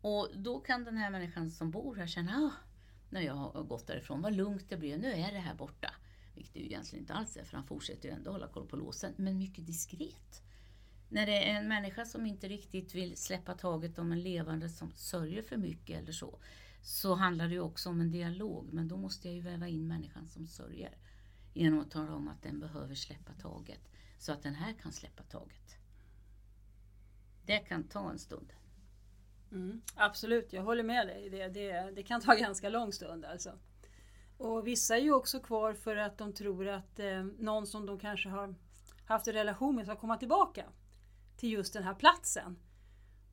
Och 0.08 0.30
då 0.34 0.60
kan 0.60 0.84
den 0.84 0.98
här 0.98 1.10
människan 1.10 1.52
som 1.52 1.72
bor 1.72 1.96
här 1.96 2.08
känna, 2.08 2.32
ah, 2.32 2.52
när 3.10 3.22
jag 3.22 3.34
har 3.34 3.64
gått 3.64 3.88
därifrån, 3.88 4.22
vad 4.22 4.34
lugnt 4.34 4.70
det 4.70 4.78
blev, 4.78 5.00
nu 5.00 5.12
är 5.12 5.32
det 5.32 5.40
här 5.40 5.56
borta. 5.56 5.94
Vilket 6.36 6.54
det 6.54 6.60
ju 6.60 6.66
egentligen 6.66 7.04
inte 7.04 7.14
alls 7.14 7.38
är, 7.38 7.44
för 7.44 7.58
han 7.58 7.66
fortsätter 7.68 8.10
ju 8.10 8.16
ändå 8.16 8.32
hålla 8.32 8.48
koll 8.48 8.68
på 8.68 8.76
låsen, 8.76 9.14
men 9.18 9.38
mycket 9.38 9.66
diskret. 9.66 10.44
När 11.10 11.26
det 11.26 11.50
är 11.50 11.60
en 11.60 11.68
människa 11.68 12.06
som 12.06 12.26
inte 12.26 12.48
riktigt 12.48 12.96
vill 12.96 13.18
släppa 13.18 13.54
taget 13.54 13.98
om 13.98 14.12
en 14.12 14.22
levande 14.22 14.70
som 14.70 14.92
sörjer 14.92 15.42
för 15.42 15.58
mycket 15.58 16.02
eller 16.02 16.12
så, 16.12 16.40
så 16.82 17.16
handlar 17.16 17.48
det 17.48 17.54
ju 17.54 17.62
också 17.62 17.90
om 17.90 18.02
en 18.02 18.12
dialog, 18.12 18.74
men 18.74 18.88
då 18.88 18.98
måste 18.98 19.28
jag 19.28 19.36
ju 19.36 19.42
väva 19.42 19.68
in 19.68 19.88
människan 19.88 20.28
som 20.28 20.48
sörjer 20.48 20.98
genom 21.54 21.80
att 21.80 21.92
tala 21.92 22.16
om 22.16 22.28
att 22.28 22.42
den 22.42 22.60
behöver 22.60 22.96
släppa 22.96 23.34
taget 23.34 23.82
så 24.20 24.32
att 24.32 24.44
den 24.44 24.56
här 24.56 24.74
kan 24.74 24.92
släppa 24.92 25.24
taget. 25.24 25.78
Det 27.46 27.60
kan 27.60 27.84
ta 27.84 28.12
en 28.12 28.20
stund. 28.20 28.54
Mm, 29.52 29.82
absolut, 29.96 30.54
jag 30.54 30.64
håller 30.64 30.84
med 30.84 31.08
dig. 31.08 31.30
Det, 31.30 31.48
det, 31.48 31.92
det 31.96 32.04
kan 32.04 32.22
ta 32.22 32.36
ganska 32.40 32.70
lång 32.70 32.94
stund 32.94 33.26
alltså. 33.26 33.52
Och 34.38 34.68
vissa 34.68 34.98
är 34.98 35.02
ju 35.02 35.14
också 35.14 35.40
kvar 35.40 35.74
för 35.74 35.96
att 35.96 36.18
de 36.18 36.34
tror 36.34 36.68
att 36.68 37.00
eh, 37.00 37.24
någon 37.24 37.68
som 37.68 37.86
de 37.86 38.00
kanske 38.00 38.30
har 38.30 38.56
haft 39.06 39.28
en 39.28 39.34
relation 39.34 39.76
med 39.76 39.86
ska 39.86 39.96
komma 39.96 40.18
tillbaka 40.18 40.66
till 41.38 41.52
just 41.52 41.74
den 41.74 41.84
här 41.84 41.94
platsen. 41.94 42.58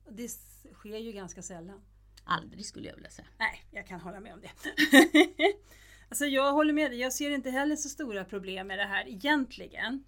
Det 0.09 0.27
sker 0.73 0.97
ju 0.97 1.11
ganska 1.11 1.41
sällan. 1.41 1.81
Aldrig 2.23 2.65
skulle 2.65 2.87
jag 2.87 2.95
vilja 2.95 3.09
säga. 3.09 3.27
Nej, 3.37 3.65
jag 3.71 3.87
kan 3.87 3.99
hålla 4.01 4.19
med 4.19 4.33
om 4.33 4.41
det. 4.41 4.51
alltså 6.09 6.25
jag 6.25 6.53
håller 6.53 6.73
med 6.73 6.91
dig, 6.91 6.99
jag 6.99 7.13
ser 7.13 7.29
inte 7.29 7.49
heller 7.49 7.75
så 7.75 7.89
stora 7.89 8.25
problem 8.25 8.67
med 8.67 8.79
det 8.79 8.85
här 8.85 9.07
egentligen. 9.07 10.03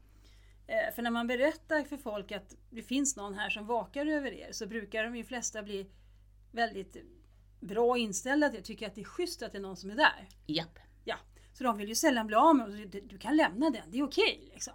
Eh, 0.67 0.93
för 0.95 1.01
när 1.01 1.11
man 1.11 1.27
berättar 1.27 1.83
för 1.83 1.97
folk 1.97 2.31
att 2.31 2.55
det 2.69 2.81
finns 2.81 3.15
någon 3.15 3.33
här 3.33 3.49
som 3.49 3.65
vakar 3.65 4.05
över 4.05 4.31
er 4.31 4.51
så 4.51 4.67
brukar 4.67 5.03
de 5.03 5.15
ju 5.15 5.23
flesta 5.23 5.63
bli 5.63 5.87
väldigt 6.51 6.97
bra 7.59 7.97
inställda 7.97 8.49
till 8.49 8.59
det. 8.59 8.65
Tycker 8.65 8.87
att 8.87 8.95
det 8.95 9.01
är 9.01 9.05
schysst 9.05 9.43
att 9.43 9.51
det 9.51 9.57
är 9.57 9.61
någon 9.61 9.77
som 9.77 9.89
är 9.89 9.95
där. 9.95 10.29
Japp, 10.45 10.79
Ja, 11.03 11.15
så 11.53 11.63
de 11.63 11.77
vill 11.77 11.89
ju 11.89 11.95
sällan 11.95 12.27
bli 12.27 12.35
av 12.35 12.55
med. 12.55 12.89
Du, 12.89 13.01
du 13.01 13.17
kan 13.17 13.35
lämna 13.35 13.69
den, 13.69 13.91
det 13.91 13.99
är 13.99 14.03
okej 14.03 14.49
liksom. 14.53 14.73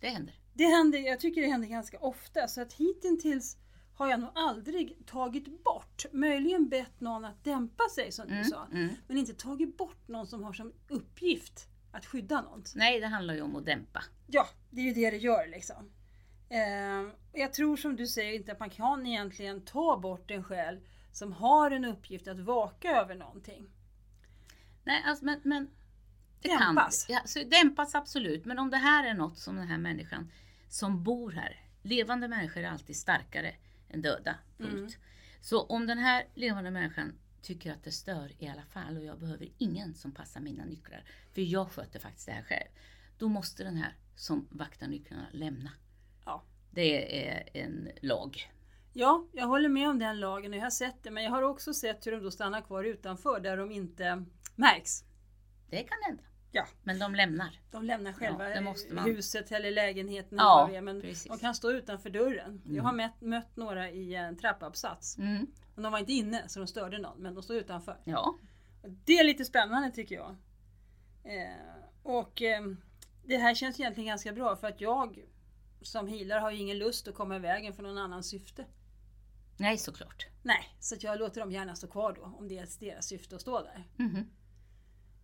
det 0.00 0.08
händer. 0.08 0.34
Det 0.54 0.64
händer, 0.64 0.98
jag 0.98 1.20
tycker 1.20 1.40
det 1.40 1.48
händer 1.48 1.68
ganska 1.68 1.98
ofta 1.98 2.48
så 2.48 2.60
att 2.60 2.72
hittills 2.72 3.56
har 3.94 4.08
jag 4.08 4.20
nog 4.20 4.30
aldrig 4.34 5.06
tagit 5.06 5.64
bort, 5.64 6.04
möjligen 6.12 6.68
bett 6.68 7.00
någon 7.00 7.24
att 7.24 7.44
dämpa 7.44 7.84
sig 7.94 8.12
som 8.12 8.28
du 8.28 8.44
sa, 8.44 8.66
mm. 8.72 8.88
men 9.06 9.18
inte 9.18 9.34
tagit 9.34 9.76
bort 9.76 10.08
någon 10.08 10.26
som 10.26 10.44
har 10.44 10.52
som 10.52 10.72
uppgift 10.88 11.68
att 11.92 12.06
skydda 12.06 12.40
någon. 12.40 12.64
Nej, 12.74 13.00
det 13.00 13.06
handlar 13.06 13.34
ju 13.34 13.40
om 13.40 13.56
att 13.56 13.64
dämpa. 13.64 14.04
Ja, 14.26 14.48
det 14.70 14.80
är 14.80 14.84
ju 14.84 14.92
det 14.92 15.10
det 15.10 15.16
gör 15.16 15.46
liksom. 15.46 15.90
Eh, 16.48 17.12
jag 17.32 17.52
tror 17.52 17.76
som 17.76 17.96
du 17.96 18.06
säger 18.06 18.32
inte 18.32 18.52
att 18.52 18.60
man 18.60 18.70
kan 18.70 19.06
egentligen 19.06 19.64
ta 19.64 19.98
bort 19.98 20.30
en 20.30 20.44
själ 20.44 20.80
som 21.12 21.32
har 21.32 21.70
en 21.70 21.84
uppgift 21.84 22.28
att 22.28 22.40
vaka 22.40 22.90
över 22.90 23.14
någonting. 23.14 23.70
Nej, 24.84 25.02
alltså, 25.06 25.24
men, 25.24 25.40
men 25.42 25.70
det 26.42 26.48
Dämpas. 26.48 27.06
kan 27.06 27.14
ja, 27.14 27.22
så 27.24 27.42
dämpas 27.44 27.94
absolut. 27.94 28.44
Men 28.44 28.58
om 28.58 28.70
det 28.70 28.76
här 28.76 29.06
är 29.06 29.14
något 29.14 29.38
som 29.38 29.56
den 29.56 29.68
här 29.68 29.78
människan 29.78 30.30
som 30.68 31.04
bor 31.04 31.32
här, 31.32 31.60
levande 31.82 32.28
människor 32.28 32.62
är 32.62 32.68
alltid 32.68 32.96
starkare 32.96 33.54
än 33.88 34.02
döda. 34.02 34.34
Punkt. 34.58 34.72
Mm. 34.72 34.90
Så 35.40 35.62
om 35.62 35.86
den 35.86 35.98
här 35.98 36.24
levande 36.34 36.70
människan 36.70 37.12
tycker 37.42 37.72
att 37.72 37.84
det 37.84 37.92
stör 37.92 38.32
i 38.38 38.48
alla 38.48 38.64
fall 38.64 38.96
och 38.96 39.04
jag 39.04 39.18
behöver 39.18 39.48
ingen 39.58 39.94
som 39.94 40.12
passar 40.12 40.40
mina 40.40 40.64
nycklar, 40.64 41.04
för 41.34 41.40
jag 41.42 41.70
sköter 41.70 41.98
faktiskt 41.98 42.26
det 42.26 42.32
här 42.32 42.42
själv. 42.42 42.68
Då 43.18 43.28
måste 43.28 43.64
den 43.64 43.76
här 43.76 43.96
som 44.14 44.48
vaktar 44.50 44.86
nycklarna 44.86 45.26
lämna. 45.32 45.72
Ja. 46.24 46.42
Det 46.70 47.28
är 47.28 47.48
en 47.54 47.88
lag. 48.02 48.52
Ja, 48.92 49.26
jag 49.32 49.46
håller 49.46 49.68
med 49.68 49.88
om 49.88 49.98
den 49.98 50.20
lagen 50.20 50.52
och 50.52 50.58
jag 50.58 50.62
har 50.62 50.70
sett 50.70 51.02
det, 51.02 51.10
men 51.10 51.24
jag 51.24 51.30
har 51.30 51.42
också 51.42 51.74
sett 51.74 52.06
hur 52.06 52.12
de 52.12 52.22
då 52.22 52.30
stannar 52.30 52.60
kvar 52.60 52.84
utanför 52.84 53.40
där 53.40 53.56
de 53.56 53.72
inte 53.72 54.24
märks. 54.54 55.04
Det 55.70 55.82
kan 55.82 55.98
hända. 56.06 56.22
Ja. 56.52 56.66
Men 56.82 56.98
de 56.98 57.14
lämnar. 57.14 57.60
De 57.70 57.84
lämnar 57.84 58.12
själva 58.12 58.44
man. 58.90 59.04
huset 59.04 59.52
eller 59.52 59.70
lägenheten 59.70 60.38
Ja, 60.38 60.68
eller 60.68 60.80
men 60.80 61.00
precis. 61.00 61.24
de 61.24 61.38
kan 61.38 61.54
stå 61.54 61.70
utanför 61.70 62.10
dörren. 62.10 62.62
Jag 62.64 62.82
har 62.82 62.92
mött, 62.92 63.20
mött 63.20 63.56
några 63.56 63.90
i 63.90 64.14
en 64.14 64.36
trappuppsats. 64.36 65.18
Mm. 65.18 65.46
Men 65.74 65.82
de 65.82 65.92
var 65.92 65.98
inte 65.98 66.12
inne 66.12 66.48
så 66.48 66.60
de 66.60 66.66
störde 66.66 66.98
någon, 66.98 67.18
men 67.22 67.34
de 67.34 67.42
stod 67.42 67.56
utanför. 67.56 67.96
Ja, 68.04 68.34
Det 69.04 69.12
är 69.18 69.24
lite 69.24 69.44
spännande 69.44 69.90
tycker 69.90 70.14
jag. 70.14 70.36
Eh, 71.24 71.56
och 72.02 72.42
eh, 72.42 72.62
det 73.24 73.36
här 73.36 73.54
känns 73.54 73.80
egentligen 73.80 74.06
ganska 74.08 74.32
bra 74.32 74.56
för 74.56 74.66
att 74.66 74.80
jag 74.80 75.24
som 75.82 76.08
healer 76.08 76.40
har 76.40 76.50
ju 76.50 76.58
ingen 76.58 76.78
lust 76.78 77.08
att 77.08 77.14
komma 77.14 77.36
i 77.36 77.38
vägen 77.38 77.72
för 77.72 77.82
någon 77.82 77.98
annans 77.98 78.28
syfte. 78.28 78.64
nej 79.56 79.78
såklart. 79.78 80.26
Nej, 80.42 80.68
så 80.80 80.94
att 80.94 81.02
jag 81.02 81.18
låter 81.18 81.40
dem 81.40 81.52
gärna 81.52 81.74
stå 81.76 81.86
kvar 81.86 82.12
då 82.12 82.22
om 82.38 82.48
det 82.48 82.58
är 82.58 82.68
deras 82.80 83.06
syfte 83.06 83.34
att 83.34 83.40
stå 83.40 83.62
där. 83.62 83.84
Mhm. 83.96 84.30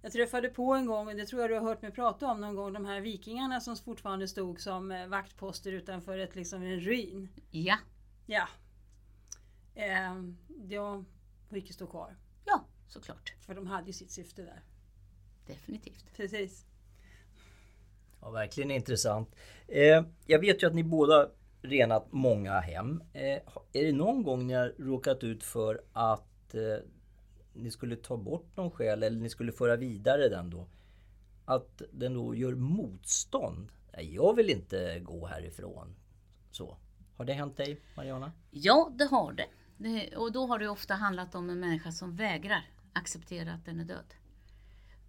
Jag 0.05 0.13
träffade 0.13 0.49
på 0.49 0.75
en 0.75 0.87
gång, 0.87 1.09
och 1.09 1.15
det 1.17 1.27
tror 1.27 1.43
jag 1.43 1.51
du 1.51 1.55
har 1.55 1.63
hört 1.63 1.83
mig 1.83 1.91
prata 1.91 2.27
om 2.27 2.41
någon 2.41 2.57
gång, 2.57 2.73
de 2.73 2.85
här 2.85 3.01
vikingarna 3.01 3.61
som 3.61 3.77
fortfarande 3.77 4.29
stod 4.29 4.61
som 4.61 4.93
eh, 4.93 5.07
vaktposter 5.07 5.73
utanför 5.73 6.19
ett, 6.19 6.37
liksom 6.37 6.63
en 6.63 6.81
ruin. 6.81 7.29
Ja, 7.51 7.79
Ja. 8.27 8.49
Eh, 9.75 10.15
jag 10.69 11.05
fick 11.51 11.67
ju 11.67 11.73
stå 11.73 11.87
kvar, 11.87 12.17
ja 12.45 12.65
såklart. 12.89 13.35
för 13.41 13.55
de 13.55 13.67
hade 13.67 13.87
ju 13.87 13.93
sitt 13.93 14.11
syfte 14.11 14.43
där. 14.43 14.63
Definitivt. 15.47 16.05
Precis. 16.17 16.67
Ja, 18.21 18.31
verkligen 18.31 18.71
intressant. 18.71 19.37
Eh, 19.69 20.05
jag 20.27 20.39
vet 20.39 20.63
ju 20.63 20.67
att 20.67 20.75
ni 20.75 20.85
båda 20.85 21.29
renat 21.63 22.07
många 22.13 22.61
hem. 22.61 23.03
Eh, 23.13 23.41
är 23.73 23.85
det 23.85 23.93
någon 23.93 24.23
gång 24.23 24.47
ni 24.47 24.55
har 24.55 24.75
råkat 24.79 25.25
ut 25.25 25.45
för 25.45 25.83
att 25.93 26.55
eh, 26.55 26.77
ni 27.55 27.71
skulle 27.71 27.97
ta 27.97 28.17
bort 28.17 28.57
någon 28.57 28.71
själ 28.71 29.03
eller 29.03 29.21
ni 29.21 29.29
skulle 29.29 29.53
föra 29.53 29.77
vidare 29.77 30.29
den 30.29 30.51
då? 30.51 30.67
Att 31.45 31.83
den 31.93 32.15
då 32.15 32.35
gör 32.35 32.55
motstånd? 32.55 33.73
Nej, 33.93 34.15
jag 34.15 34.37
vill 34.37 34.51
inte 34.51 35.01
gå 35.01 35.27
härifrån. 35.27 35.95
Så. 36.51 36.77
Har 37.17 37.25
det 37.25 37.33
hänt 37.33 37.57
dig, 37.57 37.81
Mariana? 37.97 38.33
Ja, 38.51 38.93
det 38.95 39.05
har 39.05 39.33
det. 39.33 39.47
det. 39.77 40.17
Och 40.17 40.33
då 40.33 40.47
har 40.47 40.59
det 40.59 40.69
ofta 40.69 40.95
handlat 40.95 41.35
om 41.35 41.51
en 41.51 41.61
människa 41.61 41.93
som 41.93 42.17
vägrar 42.17 42.65
acceptera 42.93 43.53
att 43.53 43.65
den 43.65 43.81
är 43.81 43.85
död. 43.85 44.15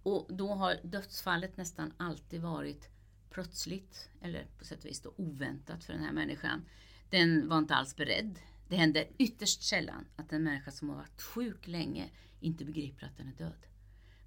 Och 0.02 0.26
då 0.28 0.48
har 0.48 0.74
dödsfallet 0.82 1.56
nästan 1.56 1.92
alltid 1.96 2.42
varit 2.42 2.88
plötsligt, 3.30 4.08
eller 4.22 4.46
på 4.58 4.64
sätt 4.64 4.78
och 4.78 4.84
vis 4.84 5.00
då 5.00 5.12
oväntat 5.16 5.84
för 5.84 5.92
den 5.92 6.02
här 6.02 6.12
människan. 6.12 6.64
Den 7.10 7.48
var 7.48 7.58
inte 7.58 7.74
alls 7.74 7.96
beredd. 7.96 8.38
Det 8.68 8.76
händer 8.76 9.08
ytterst 9.18 9.62
sällan 9.62 10.06
att 10.16 10.32
en 10.32 10.42
människa 10.42 10.70
som 10.70 10.88
har 10.88 10.96
varit 10.96 11.22
sjuk 11.22 11.66
länge 11.66 12.10
inte 12.40 12.64
begriper 12.64 13.06
att 13.06 13.16
den 13.16 13.28
är 13.28 13.32
död. 13.32 13.66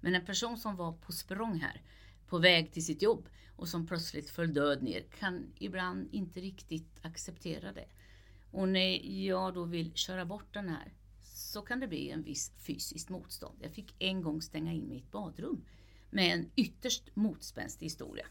Men 0.00 0.14
en 0.14 0.24
person 0.24 0.58
som 0.58 0.76
var 0.76 0.92
på 0.92 1.12
språng 1.12 1.60
här, 1.60 1.82
på 2.26 2.38
väg 2.38 2.72
till 2.72 2.84
sitt 2.84 3.02
jobb 3.02 3.28
och 3.56 3.68
som 3.68 3.86
plötsligt 3.86 4.30
föll 4.30 4.54
död 4.54 4.82
ner 4.82 5.02
kan 5.18 5.52
ibland 5.58 6.08
inte 6.12 6.40
riktigt 6.40 6.98
acceptera 7.02 7.72
det. 7.72 7.88
Och 8.50 8.68
när 8.68 9.06
jag 9.26 9.54
då 9.54 9.64
vill 9.64 9.94
köra 9.94 10.24
bort 10.24 10.54
den 10.54 10.68
här 10.68 10.92
så 11.22 11.62
kan 11.62 11.80
det 11.80 11.88
bli 11.88 12.10
en 12.10 12.22
viss 12.22 12.52
fysiskt 12.66 13.08
motstånd. 13.08 13.58
Jag 13.62 13.72
fick 13.72 13.94
en 13.98 14.22
gång 14.22 14.42
stänga 14.42 14.72
in 14.72 14.88
mitt 14.88 15.10
badrum 15.10 15.64
med 16.10 16.34
en 16.34 16.50
ytterst 16.56 17.16
motspänstig 17.16 17.86
historia. 17.86 18.26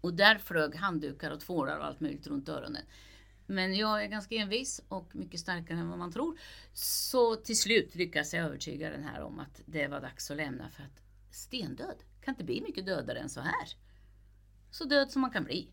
Och 0.00 0.14
där 0.14 0.38
flög 0.38 0.74
handdukar 0.76 1.30
och 1.30 1.40
tvålar 1.40 1.78
och 1.78 1.86
allt 1.86 2.00
möjligt 2.00 2.26
runt 2.26 2.48
öronen. 2.48 2.82
Men 3.46 3.74
jag 3.74 4.04
är 4.04 4.08
ganska 4.08 4.34
envis 4.34 4.82
och 4.88 5.16
mycket 5.16 5.40
starkare 5.40 5.78
än 5.78 5.88
vad 5.88 5.98
man 5.98 6.12
tror. 6.12 6.38
Så 6.72 7.36
till 7.36 7.58
slut 7.58 7.94
lyckas 7.94 8.34
jag 8.34 8.44
övertyga 8.44 8.90
den 8.90 9.04
här 9.04 9.22
om 9.22 9.38
att 9.38 9.62
det 9.66 9.88
var 9.88 10.00
dags 10.00 10.30
att 10.30 10.36
lämna 10.36 10.70
för 10.70 10.82
att 10.82 11.02
stendöd 11.30 11.96
kan 12.20 12.32
inte 12.32 12.44
bli 12.44 12.60
mycket 12.60 12.86
dödare 12.86 13.18
än 13.18 13.30
så 13.30 13.40
här. 13.40 13.68
Så 14.70 14.84
död 14.84 15.10
som 15.10 15.22
man 15.22 15.30
kan 15.30 15.44
bli. 15.44 15.68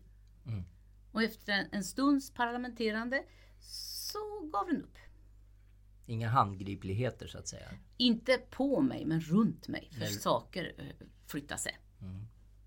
Mm. 0.46 0.64
Och 1.12 1.22
efter 1.22 1.68
en, 1.72 1.84
stunds 1.84 2.30
parlamenterande 2.30 3.24
så 3.60 4.50
gav 4.52 4.66
den 4.66 4.82
upp. 4.82 4.98
Inga 6.06 6.28
handgripligheter 6.28 7.26
så 7.26 7.38
att 7.38 7.48
säga. 7.48 7.68
Inte 7.96 8.38
på 8.50 8.80
mig 8.80 9.04
men 9.04 9.20
runt 9.20 9.68
mig 9.68 9.88
för 9.92 10.00
Nej. 10.00 10.12
saker 10.12 10.72
eh, 10.78 11.06
flyttar 11.26 11.56
sig. 11.56 11.78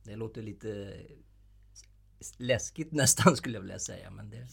Det 0.03 0.15
låter 0.15 0.41
lite 0.41 1.01
läskigt 2.37 2.91
nästan 3.01 3.35
skulle 3.35 3.55
jag 3.57 3.61
vilja 3.61 3.79
säga. 3.79 4.11
Men 4.11 4.29
det, 4.29 4.47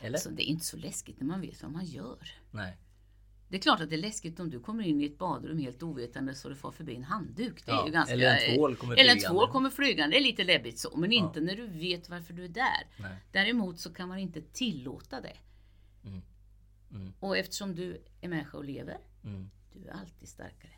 eller? 0.00 0.18
Så 0.18 0.30
det 0.30 0.42
är 0.42 0.50
inte 0.50 0.64
så 0.64 0.76
läskigt 0.76 1.20
när 1.20 1.26
man 1.26 1.40
vet 1.40 1.62
vad 1.62 1.72
man 1.72 1.84
gör. 1.84 2.32
Nej. 2.50 2.76
Det 3.50 3.56
är 3.56 3.60
klart 3.60 3.80
att 3.80 3.88
det 3.90 3.94
är 3.96 4.00
läskigt 4.00 4.40
om 4.40 4.50
du 4.50 4.60
kommer 4.60 4.84
in 4.84 5.00
i 5.00 5.04
ett 5.04 5.18
badrum 5.18 5.58
helt 5.58 5.82
ovetande 5.82 6.34
så 6.34 6.48
du 6.48 6.54
får 6.54 6.72
förbi 6.72 6.94
en 6.96 7.04
handduk. 7.04 7.66
Det 7.66 7.70
är 7.72 7.76
Ja, 7.76 7.86
ju 7.86 7.92
ganska, 7.92 8.14
eller 8.14 8.36
en 8.36 8.54
tvål 8.56 8.76
kommer 8.76 8.92
Eller 8.96 9.10
en 9.12 9.16
flygande. 9.18 9.38
tvål 9.40 9.50
kommer 9.52 9.70
flygande. 9.70 10.16
Det 10.16 10.20
är 10.20 10.22
lite 10.22 10.44
läbbigt 10.44 10.78
så. 10.78 10.96
Men 10.96 11.12
inte 11.12 11.40
när 11.40 11.56
du 11.56 11.66
vet 11.66 12.08
varför 12.08 12.32
du 12.34 12.44
är 12.44 12.48
där. 12.48 12.86
Nej. 12.98 13.16
Däremot 13.32 13.78
så 13.80 13.92
kan 13.94 14.08
man 14.08 14.18
inte 14.18 14.40
tillåta 14.42 15.20
det. 15.20 15.36
Mm. 16.04 16.22
Mm. 16.90 17.12
Och 17.20 17.36
eftersom 17.38 17.74
du 17.74 18.02
är 18.20 18.28
människa 18.28 18.56
och 18.58 18.64
lever, 18.64 18.98
Mm. 19.24 19.50
du 19.72 19.88
är 19.88 19.92
alltid 19.92 20.28
starkare. 20.28 20.72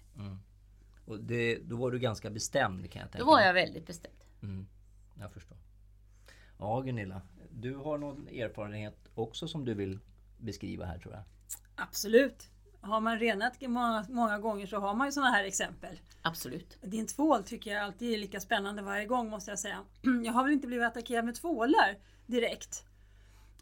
Och 1.05 1.21
det, 1.21 1.59
då 1.65 1.77
var 1.77 1.91
du 1.91 1.99
ganska 1.99 2.31
bestämd 2.31 2.91
kan 2.91 3.01
jag 3.03 3.11
tänka 3.13 3.19
Då 3.19 3.31
var 3.31 3.37
mig. 3.37 3.47
jag 3.47 3.55
väldigt 3.55 3.87
bestämd. 3.87 4.17
Mm, 4.43 4.67
jag 5.19 5.33
förstår. 5.33 5.57
Ja 6.61 6.81
Gunilla, 6.81 7.23
du 7.51 7.75
har 7.77 7.99
någon 7.99 8.29
erfarenhet 8.29 9.11
också 9.15 9.49
som 9.49 9.65
du 9.65 9.75
vill 9.75 9.99
beskriva 10.39 10.85
här 10.85 10.99
tror 10.99 11.15
jag. 11.15 11.23
Absolut. 11.75 12.51
Har 12.81 13.01
man 13.01 13.19
renat 13.19 13.61
många, 13.61 14.07
många 14.09 14.39
gånger 14.39 14.67
så 14.67 14.79
har 14.79 14.95
man 14.95 15.07
ju 15.07 15.13
sådana 15.13 15.31
här 15.31 15.45
exempel. 15.45 16.01
Absolut. 16.23 16.79
Din 16.83 17.07
tvål 17.07 17.45
tycker 17.45 17.71
jag 17.71 17.83
alltid 17.83 18.13
är 18.15 18.19
lika 18.19 18.41
spännande 18.41 18.83
varje 18.83 19.07
gång 19.07 19.31
måste 19.31 19.51
jag 19.51 19.59
säga. 19.59 19.85
Jag 20.25 20.33
har 20.33 20.45
väl 20.45 20.53
inte 20.53 20.67
blivit 20.67 20.87
attackerad 20.87 21.25
med 21.25 21.35
tvålar 21.35 21.99
direkt. 22.27 22.85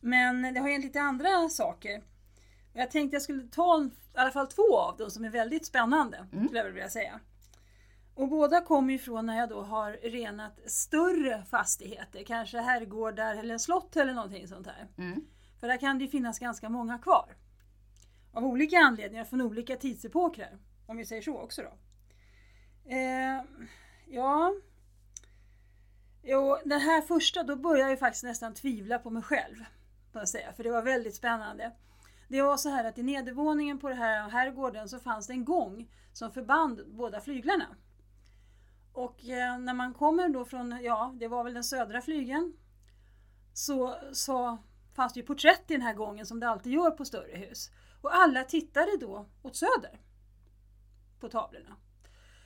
Men 0.01 0.55
det 0.55 0.61
har 0.61 0.69
hänt 0.69 0.85
lite 0.85 1.01
andra 1.01 1.49
saker. 1.49 2.03
Jag 2.73 2.91
tänkte 2.91 3.15
jag 3.15 3.23
skulle 3.23 3.49
ta 3.49 3.85
i 3.85 3.91
alla 4.15 4.31
fall 4.31 4.47
två 4.47 4.79
av 4.79 4.97
dem 4.97 5.11
som 5.11 5.25
är 5.25 5.31
väldigt 5.31 5.67
spännande. 5.67 6.27
Skulle 6.47 6.59
jag 6.59 6.71
vilja 6.71 6.89
säga. 6.89 7.21
Och 8.19 8.29
båda 8.29 8.61
kommer 8.61 8.93
ju 8.93 8.99
från 8.99 9.27
när 9.27 9.39
jag 9.39 9.49
då 9.49 9.63
har 9.63 9.93
renat 9.93 10.71
större 10.71 11.45
fastigheter. 11.45 12.25
Kanske 12.25 12.59
herrgårdar 12.59 13.35
eller 13.35 13.59
slott 13.59 13.97
eller 13.97 14.13
någonting 14.15 14.49
sånt 14.49 14.67
här. 14.67 14.89
Mm. 14.99 15.25
För 15.61 15.69
där 15.69 15.77
kan 15.77 15.99
det 15.99 16.09
finnas 16.09 16.39
ganska 16.39 16.69
många 16.69 16.99
kvar. 16.99 17.37
Av 18.33 18.45
olika 18.45 18.79
anledningar, 18.79 19.25
från 19.25 19.41
olika 19.41 19.77
tidsepoker. 19.77 20.59
Om 20.87 20.97
vi 20.97 21.07
säger 21.07 21.23
så 21.23 21.39
också 21.39 21.63
då. 21.63 21.73
Eh, 22.91 23.43
ja... 24.07 24.55
Jo, 26.23 26.59
den 26.65 26.81
här 26.81 27.03
första, 27.03 27.43
då 27.43 27.57
började 27.57 27.83
jag 27.83 27.91
ju 27.91 27.97
faktiskt 27.97 28.25
nästan 28.25 28.55
tvivla 28.55 28.99
på 28.99 29.11
mig 29.11 29.23
själv. 29.23 29.57
Jag 30.13 30.29
säga, 30.29 30.53
för 30.53 30.65
det 30.65 30.71
var 30.71 30.83
väldigt 30.83 31.15
spännande. 31.15 31.73
Det 32.29 32.43
var 32.43 32.57
så 32.57 32.69
här 32.69 32.85
att 32.85 32.99
i 32.99 33.03
nedervåningen 33.03 33.79
på 33.79 33.89
den 33.89 33.99
här 33.99 34.29
herrgården 34.29 34.89
så 34.89 34.99
fanns 34.99 35.27
det 35.27 35.33
en 35.33 35.45
gång 35.45 35.91
som 36.13 36.33
förband 36.33 36.81
båda 36.87 37.21
flyglarna. 37.21 37.77
Och 38.99 39.25
eh, 39.25 39.59
när 39.59 39.75
man 39.75 39.95
kommer 39.95 40.29
då 40.29 40.45
från, 40.45 40.79
ja, 40.83 41.15
det 41.19 41.29
var 41.29 41.45
väl 41.45 41.55
den 41.55 41.65
södra 41.65 42.01
flygeln. 42.01 42.53
så, 43.53 43.95
så 44.13 44.59
fanns 44.95 45.13
det 45.13 45.21
ju 45.21 45.27
porträtt 45.27 45.71
i 45.71 45.73
den 45.73 45.83
här 45.83 45.95
gången 45.95 46.27
som 46.27 46.41
det 46.41 46.49
alltid 46.49 46.73
gör 46.73 46.91
på 46.91 47.05
större 47.05 47.37
hus. 47.37 47.71
Och 48.03 48.17
alla 48.17 48.45
tittade 48.45 48.97
då 49.01 49.27
åt 49.43 49.57
söder 49.57 50.01
på 51.21 51.29
tavlorna. 51.29 51.77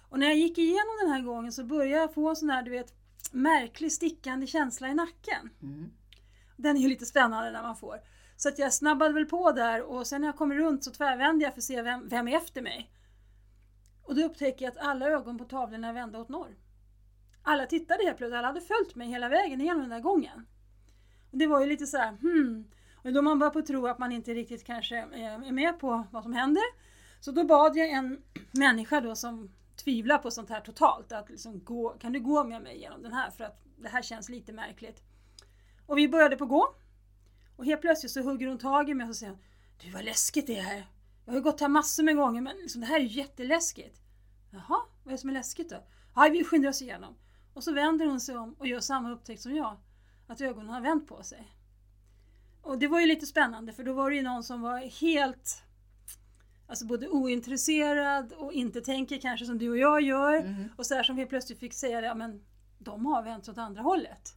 Och 0.09 0.19
när 0.19 0.27
jag 0.27 0.37
gick 0.37 0.59
igenom 0.59 0.99
den 1.03 1.13
här 1.13 1.23
gången 1.23 1.53
så 1.53 1.65
började 1.65 2.03
jag 2.03 2.15
få 2.15 2.29
en 2.29 2.37
sån 2.37 2.51
här, 2.51 2.63
du 2.63 2.71
vet, 2.71 2.95
märklig 3.33 3.93
stickande 3.93 4.47
känsla 4.47 4.89
i 4.89 4.95
nacken. 4.95 5.51
Mm. 5.63 5.91
Den 6.57 6.77
är 6.77 6.81
ju 6.81 6.89
lite 6.89 7.07
spännande 7.07 7.51
när 7.51 7.63
man 7.63 7.77
får. 7.77 8.01
Så 8.37 8.49
att 8.49 8.59
jag 8.59 8.75
snabbade 8.75 9.15
väl 9.15 9.27
på 9.27 9.53
där 9.53 9.83
och 9.83 10.07
sen 10.07 10.21
när 10.21 10.29
jag 10.29 10.37
kommer 10.37 10.55
runt 10.55 10.85
så 10.85 10.91
tvärvände 10.91 11.45
jag 11.45 11.53
för 11.53 11.61
att 11.61 11.65
se 11.65 11.83
vem, 11.83 12.09
vem 12.09 12.29
är 12.29 12.37
efter 12.37 12.63
mig. 12.63 12.91
Och 14.03 14.15
då 14.15 14.23
upptäcker 14.23 14.65
jag 14.65 14.73
att 14.73 14.87
alla 14.87 15.07
ögon 15.07 15.39
på 15.39 15.45
tavlorna 15.45 15.89
är 15.89 15.93
vända 15.93 16.19
åt 16.19 16.29
norr. 16.29 16.57
Alla 17.43 17.67
tittade 17.67 18.05
helt 18.05 18.17
plötsligt, 18.17 18.39
alla 18.39 18.47
hade 18.47 18.61
följt 18.61 18.95
mig 18.95 19.09
hela 19.09 19.29
vägen 19.29 19.61
igenom 19.61 19.81
den 19.81 19.91
där 19.91 20.01
gången. 20.01 20.47
Och 21.31 21.39
det 21.39 21.47
var 21.47 21.61
ju 21.61 21.67
lite 21.67 21.87
så 21.87 21.97
här, 21.97 22.11
hmm. 22.11 22.65
Och 23.05 23.13
då 23.13 23.23
man 23.23 23.39
börjar 23.39 23.51
på 23.51 23.63
tro 23.63 23.87
att 23.87 23.99
man 23.99 24.13
inte 24.13 24.35
riktigt 24.35 24.65
kanske 24.65 24.97
eh, 24.99 25.35
är 25.35 25.53
med 25.53 25.79
på 25.79 26.07
vad 26.11 26.23
som 26.23 26.33
händer. 26.33 26.63
Så 27.21 27.31
då 27.31 27.45
bad 27.45 27.77
jag 27.77 27.91
en 27.91 28.23
människa 28.51 29.01
då 29.01 29.17
som 29.17 29.51
tvivlar 29.77 30.19
på 30.19 30.31
sånt 30.31 30.51
här 30.51 30.61
totalt, 30.61 31.13
att 31.13 31.31
liksom 31.31 31.65
gå, 31.65 31.89
kan 31.89 32.13
du 32.13 32.21
gå 32.21 32.45
med 32.45 32.63
mig 32.63 32.79
genom 32.81 33.03
den 33.03 33.13
här 33.13 33.31
för 33.31 33.45
att 33.45 33.63
det 33.77 33.89
här 33.89 34.03
känns 34.03 34.29
lite 34.29 34.53
märkligt. 34.53 35.03
Och 35.87 35.99
vi 35.99 36.09
började 36.09 36.37
på 36.37 36.47
gå. 36.47 36.75
Och 37.57 37.65
helt 37.65 37.81
plötsligt 37.81 38.13
så 38.13 38.23
hugger 38.23 38.49
hon 38.49 38.59
tag 38.59 38.91
i 38.91 38.95
mig 38.95 39.09
och 39.09 39.17
säger 39.17 39.39
Du 39.83 39.91
vad 39.91 40.05
läskigt 40.05 40.47
det 40.47 40.59
är 40.59 40.63
här. 40.63 40.87
Jag 41.25 41.33
har 41.33 41.39
ju 41.39 41.43
gått 41.43 41.61
här 41.61 41.69
massor 41.69 42.03
med 42.03 42.17
gånger 42.17 42.41
men 42.41 42.57
liksom, 42.57 42.81
det 42.81 42.87
här 42.87 42.97
är 42.97 43.05
ju 43.05 43.19
jätteläskigt. 43.21 44.01
Jaha, 44.51 44.81
vad 45.05 45.07
är 45.07 45.11
det 45.11 45.19
som 45.19 45.31
är 45.31 45.35
läskigt 45.35 45.71
då? 45.71 45.85
Ja, 46.15 46.29
vi 46.33 46.45
skyndar 46.45 46.69
oss 46.69 46.83
igenom. 46.83 47.15
Och 47.55 47.65
så 47.65 47.73
vänder 47.73 48.07
hon 48.07 48.21
sig 48.21 48.37
om 48.37 48.55
och 48.55 48.67
gör 48.67 48.81
samma 48.81 49.11
upptäckt 49.11 49.43
som 49.43 49.57
jag. 49.57 49.77
Att 50.27 50.41
ögonen 50.41 50.69
har 50.69 50.81
vänt 50.81 51.09
på 51.09 51.23
sig. 51.23 51.53
Och 52.63 52.79
det 52.79 52.89
var 52.89 53.01
ju 53.01 53.07
lite 53.07 53.27
spännande 53.27 53.73
för 53.73 53.85
då 53.85 53.93
var 53.93 54.11
det 54.11 54.17
ju 54.17 54.23
någon 54.23 54.45
som 54.45 54.61
var 54.61 54.79
helt 54.79 55.63
Alltså 56.67 56.87
både 56.87 57.09
ointresserad 57.09 58.33
och 58.33 58.53
inte 58.53 58.81
tänker 58.81 59.19
kanske 59.19 59.47
som 59.47 59.59
du 59.59 59.71
och 59.71 59.79
jag 59.79 60.03
gör. 60.03 60.35
Mm. 60.35 60.69
Och 60.77 60.87
så 60.87 60.95
här 60.95 61.03
som 61.03 61.17
vi 61.17 61.27
plötsligt 61.27 61.59
fick 61.59 61.75
säga 61.75 62.01
ja 62.01 62.15
men 62.15 62.43
de 62.79 63.07
har 63.07 63.23
vänt 63.23 63.49
åt 63.49 63.59
andra 63.59 63.83
hållet. 63.83 64.37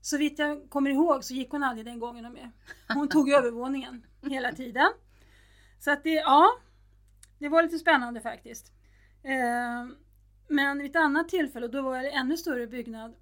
Så 0.00 0.18
vitt 0.18 0.38
jag 0.38 0.70
kommer 0.70 0.90
ihåg 0.90 1.24
så 1.24 1.34
gick 1.34 1.50
hon 1.50 1.62
aldrig 1.62 1.86
den 1.86 1.98
gången 1.98 2.32
med. 2.32 2.50
Hon 2.94 3.08
tog 3.08 3.30
övervåningen 3.38 4.06
hela 4.22 4.52
tiden. 4.52 4.88
Så 5.80 5.90
att 5.90 6.04
det, 6.04 6.14
ja, 6.14 6.50
det 7.38 7.48
var 7.48 7.62
lite 7.62 7.78
spännande 7.78 8.20
faktiskt. 8.20 8.72
Eh, 9.22 9.86
men 10.48 10.78
vid 10.78 10.90
ett 10.90 10.96
annat 10.96 11.28
tillfälle, 11.28 11.68
då 11.68 11.82
var 11.82 12.02
det 12.02 12.10
ännu 12.10 12.36
större 12.36 12.66
byggnad, 12.66 13.14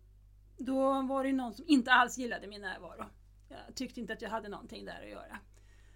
då 0.56 1.02
var 1.02 1.24
det 1.24 1.32
någon 1.32 1.54
som 1.54 1.64
inte 1.68 1.92
alls 1.92 2.18
gillade 2.18 2.46
min 2.46 2.60
närvaro. 2.60 3.04
Jag 3.48 3.74
tyckte 3.74 4.00
inte 4.00 4.12
att 4.12 4.22
jag 4.22 4.30
hade 4.30 4.48
någonting 4.48 4.84
där 4.84 5.02
att 5.02 5.10
göra. 5.10 5.38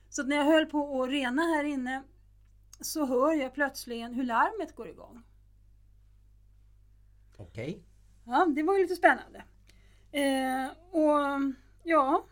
Så 0.08 0.22
när 0.22 0.36
jag 0.36 0.44
höll 0.44 0.66
på 0.66 1.02
att 1.02 1.10
rena 1.10 1.42
här 1.42 1.64
inne 1.64 2.02
så 2.80 3.06
hör 3.06 3.32
jag 3.32 3.54
plötsligen 3.54 4.14
hur 4.14 4.24
larmet 4.24 4.76
går 4.76 4.88
igång. 4.88 5.22
Okej. 7.36 7.70
Okay. 7.70 7.82
Ja, 8.24 8.46
det 8.46 8.62
var 8.62 8.74
ju 8.74 8.82
lite 8.82 8.96
spännande. 8.96 9.44
Eh, 10.12 10.70
och 10.90 11.54
ja, 11.82 12.26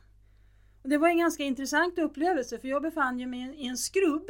det 0.83 0.99
var 0.99 1.09
en 1.09 1.19
ganska 1.19 1.43
intressant 1.43 1.99
upplevelse 1.99 2.59
för 2.59 2.69
jag 2.69 2.83
befann 2.83 3.31
mig 3.31 3.55
i 3.57 3.67
en 3.67 3.77
skrubb 3.77 4.27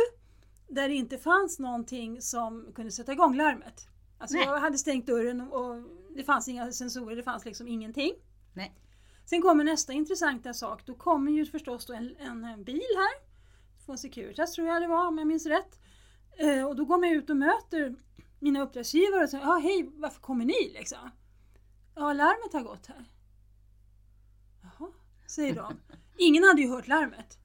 där 0.68 0.88
det 0.88 0.94
inte 0.94 1.18
fanns 1.18 1.58
någonting 1.58 2.22
som 2.22 2.72
kunde 2.74 2.92
sätta 2.92 3.12
igång 3.12 3.36
larmet. 3.36 3.88
Alltså 4.18 4.36
Nej. 4.36 4.46
jag 4.46 4.60
hade 4.60 4.78
stängt 4.78 5.06
dörren 5.06 5.40
och 5.40 5.82
det 6.16 6.24
fanns 6.24 6.48
inga 6.48 6.72
sensorer, 6.72 7.16
det 7.16 7.22
fanns 7.22 7.44
liksom 7.44 7.68
ingenting. 7.68 8.12
Nej. 8.54 8.74
Sen 9.24 9.42
kommer 9.42 9.64
nästa 9.64 9.92
intressanta 9.92 10.54
sak. 10.54 10.86
Då 10.86 10.94
kommer 10.94 11.32
ju 11.32 11.46
förstås 11.46 11.86
då 11.86 11.92
en, 11.92 12.16
en 12.16 12.64
bil 12.64 12.82
här. 12.96 13.30
Från 13.86 13.98
Securitas 13.98 14.52
tror 14.52 14.68
jag 14.68 14.82
det 14.82 14.88
var 14.88 15.06
om 15.06 15.18
jag 15.18 15.26
minns 15.26 15.46
rätt. 15.46 15.80
Eh, 16.36 16.64
och 16.64 16.76
då 16.76 16.84
går 16.84 16.98
man 16.98 17.10
ut 17.10 17.30
och 17.30 17.36
möter 17.36 17.96
mina 18.38 18.62
uppdragsgivare 18.62 19.24
och 19.24 19.30
säger 19.30 19.44
ja 19.44 19.60
hej 19.62 19.90
varför 19.94 20.20
kommer 20.20 20.44
ni 20.44 20.72
liksom? 20.74 21.10
Ja 21.94 22.12
larmet 22.12 22.52
har 22.52 22.62
gått 22.62 22.86
här. 22.86 23.04
Jaha, 24.62 24.88
säger 25.26 25.54
de. 25.54 25.80
Ingen 26.22 26.44
hade 26.44 26.62
ju 26.62 26.68
hört 26.68 26.88
larmet. 26.88 27.38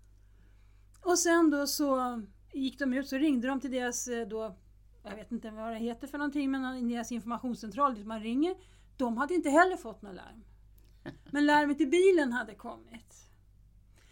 Och 1.01 1.19
sen 1.19 1.49
då 1.49 1.67
så 1.67 2.21
gick 2.53 2.79
de 2.79 2.93
ut 2.93 3.07
så 3.07 3.17
ringde 3.17 3.47
de 3.47 3.59
till 3.59 3.71
deras 3.71 4.07
eh, 4.07 4.27
då 4.27 4.57
jag 5.03 5.15
vet 5.15 5.31
inte 5.31 5.51
vad 5.51 5.71
det 5.71 5.77
heter 5.77 6.07
för 6.07 6.17
någonting 6.17 6.51
men 6.51 6.89
deras 6.89 7.11
informationscentral 7.11 7.95
dit 7.95 8.05
man 8.05 8.19
ringer. 8.19 8.55
De 8.97 9.17
hade 9.17 9.33
inte 9.33 9.49
heller 9.49 9.77
fått 9.77 10.01
något 10.01 10.15
larm. 10.15 10.43
Men 11.31 11.45
larmet 11.45 11.81
i 11.81 11.85
bilen 11.85 12.31
hade 12.31 12.55
kommit. 12.55 13.29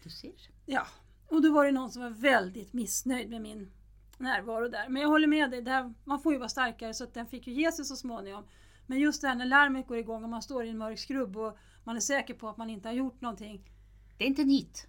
Du 0.02 0.10
ser. 0.10 0.32
Ja, 0.66 0.86
och 1.28 1.42
då 1.42 1.52
var 1.52 1.64
det 1.64 1.72
någon 1.72 1.90
som 1.90 2.02
var 2.02 2.10
väldigt 2.10 2.72
missnöjd 2.72 3.30
med 3.30 3.42
min 3.42 3.72
närvaro 4.18 4.68
där. 4.68 4.88
Men 4.88 5.02
jag 5.02 5.08
håller 5.08 5.26
med 5.26 5.50
dig, 5.50 5.62
där, 5.62 5.94
man 6.04 6.20
får 6.20 6.32
ju 6.32 6.38
vara 6.38 6.48
starkare 6.48 6.94
så 6.94 7.04
att 7.04 7.14
den 7.14 7.26
fick 7.26 7.46
ju 7.46 7.52
ge 7.52 7.72
sig 7.72 7.84
så 7.84 7.96
småningom. 7.96 8.44
Men 8.86 8.98
just 8.98 9.22
det 9.22 9.28
här 9.28 9.34
när 9.34 9.46
larmet 9.46 9.86
går 9.86 9.96
igång 9.96 10.24
och 10.24 10.30
man 10.30 10.42
står 10.42 10.64
i 10.64 10.68
en 10.68 10.78
mörk 10.78 10.98
skrubb 10.98 11.36
och 11.36 11.56
man 11.84 11.96
är 11.96 12.00
säker 12.00 12.34
på 12.34 12.48
att 12.48 12.56
man 12.56 12.70
inte 12.70 12.88
har 12.88 12.94
gjort 12.94 13.20
någonting. 13.20 13.70
Det 14.18 14.24
är 14.24 14.28
inte 14.28 14.44
nytt. 14.44 14.86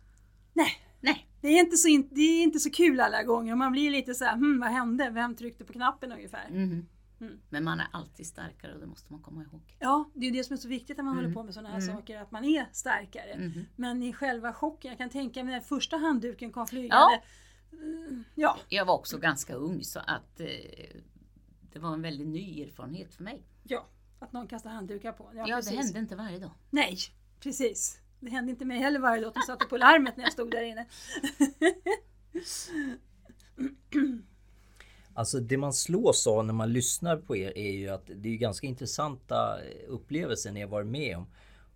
Nej, 0.54 0.72
Nej. 1.02 1.28
det 1.42 1.48
är 1.48 1.60
inte 1.60 1.78
så, 1.78 1.88
in, 1.88 2.10
det 2.12 2.22
är 2.22 2.44
inte 2.44 2.60
så 2.60 2.70
kul 2.72 3.00
alla 3.00 3.24
gånger. 3.24 3.56
Man 3.56 3.72
blir 3.72 3.92
lite 3.92 4.16
så 4.16 4.26
här, 4.26 4.34
hmm, 4.36 4.60
vad 4.60 4.70
hände? 4.70 5.10
Vem 5.10 5.36
tryckte 5.36 5.66
på 5.66 5.74
knappen 5.74 6.12
ungefär? 6.12 6.50
Mhm. 6.50 6.88
Mm. 7.22 7.40
Men 7.50 7.64
man 7.64 7.80
är 7.80 7.88
alltid 7.94 8.26
starkare 8.28 8.74
och 8.74 8.80
det 8.80 8.86
måste 8.88 9.12
man 9.14 9.22
komma 9.22 9.44
ihåg. 9.44 9.76
Ja, 9.80 10.10
det 10.14 10.28
är 10.28 10.32
det 10.32 10.44
som 10.44 10.54
är 10.54 10.58
så 10.58 10.68
viktigt 10.68 10.98
när 10.98 11.04
man 11.04 11.14
Mm. 11.14 11.24
håller 11.26 11.36
på 11.36 11.44
med 11.44 11.54
sådana 11.54 11.70
här 11.70 11.82
Mm. 11.82 11.96
saker, 11.96 12.22
att 12.22 12.32
man 12.32 12.44
är 12.46 12.70
starkare. 12.72 13.38
Mhm. 13.38 13.66
Men 13.76 14.04
i 14.04 14.14
själva 14.14 14.54
chocken, 14.54 14.90
jag 14.90 14.98
kan 14.98 15.10
tänka 15.10 15.44
mig 15.44 15.54
när 15.54 15.62
första 15.62 15.98
handduken 15.98 16.52
kom 16.52 16.68
flygande. 16.68 17.22
Ja. 17.72 17.78
Mm, 17.78 18.24
ja. 18.36 18.58
Jag 18.70 18.86
var 18.86 18.94
också 18.94 19.18
ganska 19.18 19.54
ung 19.54 19.84
så 19.84 20.00
att 20.00 20.40
eh, 20.40 20.48
det 21.74 21.80
var 21.80 21.94
en 21.94 22.02
väldigt 22.02 22.28
ny 22.28 22.62
erfarenhet 22.64 23.16
för 23.16 23.24
mig. 23.24 23.44
ja, 23.64 23.88
att 24.20 24.34
någon 24.34 24.48
kastar 24.48 24.70
handdukar 24.70 25.12
på. 25.12 25.32
Ja, 25.36 25.46
Ja, 25.48 25.62
det 25.62 25.76
hände 25.76 26.00
inte 26.00 26.16
varje 26.16 26.40
dag. 26.40 26.52
Nej, 26.70 26.98
precis. 27.40 28.00
Det 28.26 28.32
hände 28.32 28.52
inte 28.52 28.66
mig 28.66 28.80
heller 28.80 29.00
varje 29.00 29.22
dag 29.22 29.28
att 29.28 29.34
de 29.34 29.42
satte 29.42 29.66
på 29.66 29.78
larmet 29.78 30.18
när 30.18 30.24
jag 30.24 30.34
stod 30.34 30.52
där 30.52 30.64
inne. 30.64 30.86
Alltså 35.18 35.40
det 35.40 35.58
man 35.58 35.74
slås 35.74 36.28
av 36.28 36.46
när 36.46 36.54
man 36.54 36.74
lyssnar 36.74 37.18
på 37.18 37.38
er 37.38 37.58
är 37.58 37.72
ju 37.72 37.90
att 37.90 38.10
det 38.16 38.30
är 38.30 38.38
ganska 38.38 38.68
intressanta 38.68 39.58
upplevelser 39.88 40.52
ni 40.52 40.62
har 40.62 40.68
varit 40.68 40.88
med 40.88 41.18
om. 41.18 41.28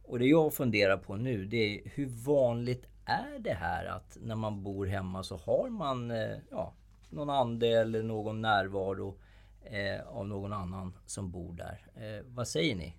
Och 0.03 0.19
det 0.19 0.25
jag 0.25 0.53
funderar 0.53 0.97
på 0.97 1.15
nu 1.15 1.45
det 1.45 1.57
är 1.57 1.81
hur 1.85 2.05
vanligt 2.05 2.85
är 3.05 3.39
det 3.39 3.53
här 3.53 3.85
att 3.85 4.17
när 4.21 4.35
man 4.35 4.63
bor 4.63 4.85
hemma 4.85 5.23
så 5.23 5.37
har 5.37 5.69
man 5.69 6.11
eh, 6.11 6.37
ja, 6.51 6.73
någon 7.09 7.29
ande 7.29 7.67
eller 7.67 8.03
någon 8.03 8.41
närvaro 8.41 9.19
eh, 9.63 10.07
av 10.07 10.27
någon 10.27 10.53
annan 10.53 10.97
som 11.05 11.31
bor 11.31 11.53
där. 11.53 11.85
Eh, 11.95 12.25
vad 12.27 12.47
säger 12.47 12.75
ni? 12.75 12.98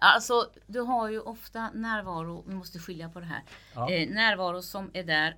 Alltså, 0.00 0.50
du 0.66 0.80
har 0.80 1.10
ju 1.10 1.20
ofta 1.20 1.70
närvaro, 1.70 2.44
vi 2.48 2.54
måste 2.54 2.78
skilja 2.78 3.08
på 3.08 3.20
det 3.20 3.26
här. 3.26 3.42
Ja. 3.74 3.90
Eh, 3.90 4.08
närvaro 4.08 4.62
som 4.62 4.90
är 4.94 5.04
där 5.04 5.36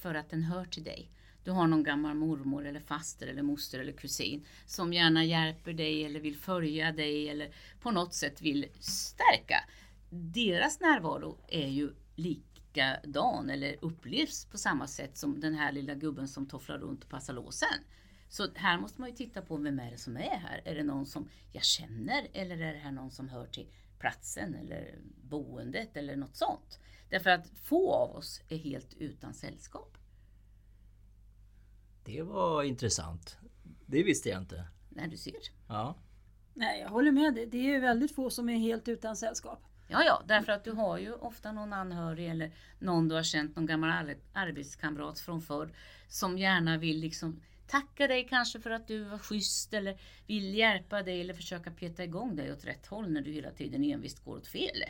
för 0.00 0.14
att 0.14 0.30
den 0.30 0.42
hör 0.42 0.64
till 0.64 0.84
dig. 0.84 1.10
Du 1.44 1.50
har 1.50 1.66
någon 1.66 1.82
gammal 1.82 2.14
mormor 2.14 2.66
eller 2.66 2.80
faster 2.80 3.26
eller 3.26 3.42
moster 3.42 3.78
eller 3.78 3.92
kusin 3.92 4.46
som 4.66 4.92
gärna 4.92 5.24
hjälper 5.24 5.72
dig 5.72 6.04
eller 6.04 6.20
vill 6.20 6.36
följa 6.36 6.92
dig 6.92 7.28
eller 7.28 7.54
på 7.80 7.90
något 7.90 8.14
sätt 8.14 8.42
vill 8.42 8.66
stärka. 8.80 9.64
Deras 10.10 10.80
närvaro 10.80 11.38
är 11.48 11.68
ju 11.68 11.92
likadan 12.14 13.50
eller 13.50 13.76
upplevs 13.80 14.44
på 14.44 14.58
samma 14.58 14.86
sätt 14.86 15.18
som 15.18 15.40
den 15.40 15.54
här 15.54 15.72
lilla 15.72 15.94
gubben 15.94 16.28
som 16.28 16.46
tofflar 16.46 16.78
runt 16.78 17.04
och 17.04 17.10
passar 17.10 17.34
låsen. 17.34 17.78
Så 18.28 18.48
här 18.54 18.78
måste 18.78 19.00
man 19.00 19.10
ju 19.10 19.16
titta 19.16 19.42
på 19.42 19.56
vem 19.56 19.78
är 19.78 19.90
det 19.90 19.98
som 19.98 20.16
är 20.16 20.36
här? 20.36 20.62
Är 20.64 20.74
det 20.74 20.82
någon 20.82 21.06
som 21.06 21.28
jag 21.52 21.64
känner 21.64 22.28
eller 22.32 22.60
är 22.60 22.72
det 22.72 22.78
här 22.78 22.92
någon 22.92 23.10
som 23.10 23.28
hör 23.28 23.46
till 23.46 23.66
platsen 23.98 24.54
eller 24.54 24.98
boendet 25.22 25.96
eller 25.96 26.16
något 26.16 26.36
sånt? 26.36 26.78
Därför 27.10 27.30
att 27.30 27.48
få 27.62 27.92
av 27.94 28.16
oss 28.16 28.42
är 28.48 28.56
helt 28.56 28.94
utan 28.94 29.34
sällskap. 29.34 29.98
Det 32.04 32.22
var 32.22 32.62
intressant. 32.62 33.36
Det 33.86 34.02
visste 34.02 34.28
jag 34.28 34.38
inte. 34.42 34.64
När 34.88 35.06
du 35.08 35.16
ser. 35.16 35.34
Ja. 35.68 35.94
Nej, 36.54 36.80
jag 36.80 36.88
håller 36.88 37.12
med 37.12 37.34
dig. 37.34 37.46
Det 37.46 37.58
är 37.58 37.62
ju 37.74 37.80
väldigt 37.80 38.14
få 38.14 38.30
som 38.30 38.48
är 38.48 38.58
helt 38.58 38.88
utan 38.88 39.16
sällskap. 39.16 39.62
Ja, 39.88 40.02
ja, 40.04 40.22
därför 40.26 40.52
att 40.52 40.64
du 40.64 40.72
har 40.72 40.98
ju 40.98 41.12
ofta 41.12 41.52
någon 41.52 41.72
anhörig 41.72 42.30
eller 42.30 42.52
någon 42.78 43.08
du 43.08 43.14
har 43.14 43.22
känt, 43.22 43.56
någon 43.56 43.66
gammal 43.66 43.90
ar- 43.90 44.16
arbetskamrat 44.32 45.18
från 45.18 45.42
förr 45.42 45.72
som 46.08 46.38
gärna 46.38 46.78
vill 46.78 47.00
liksom 47.00 47.40
tacka 47.66 48.06
dig 48.06 48.26
kanske 48.28 48.60
för 48.60 48.70
att 48.70 48.88
du 48.88 49.04
var 49.04 49.18
schysst 49.18 49.74
eller 49.74 50.00
vill 50.26 50.54
hjälpa 50.54 51.02
dig 51.02 51.20
eller 51.20 51.34
försöka 51.34 51.70
peta 51.70 52.04
igång 52.04 52.36
dig 52.36 52.52
åt 52.52 52.64
rätt 52.64 52.86
håll 52.86 53.10
när 53.10 53.20
du 53.20 53.32
hela 53.32 53.50
tiden 53.50 53.84
envist 53.84 54.24
går 54.24 54.36
åt 54.36 54.46
fel. 54.46 54.84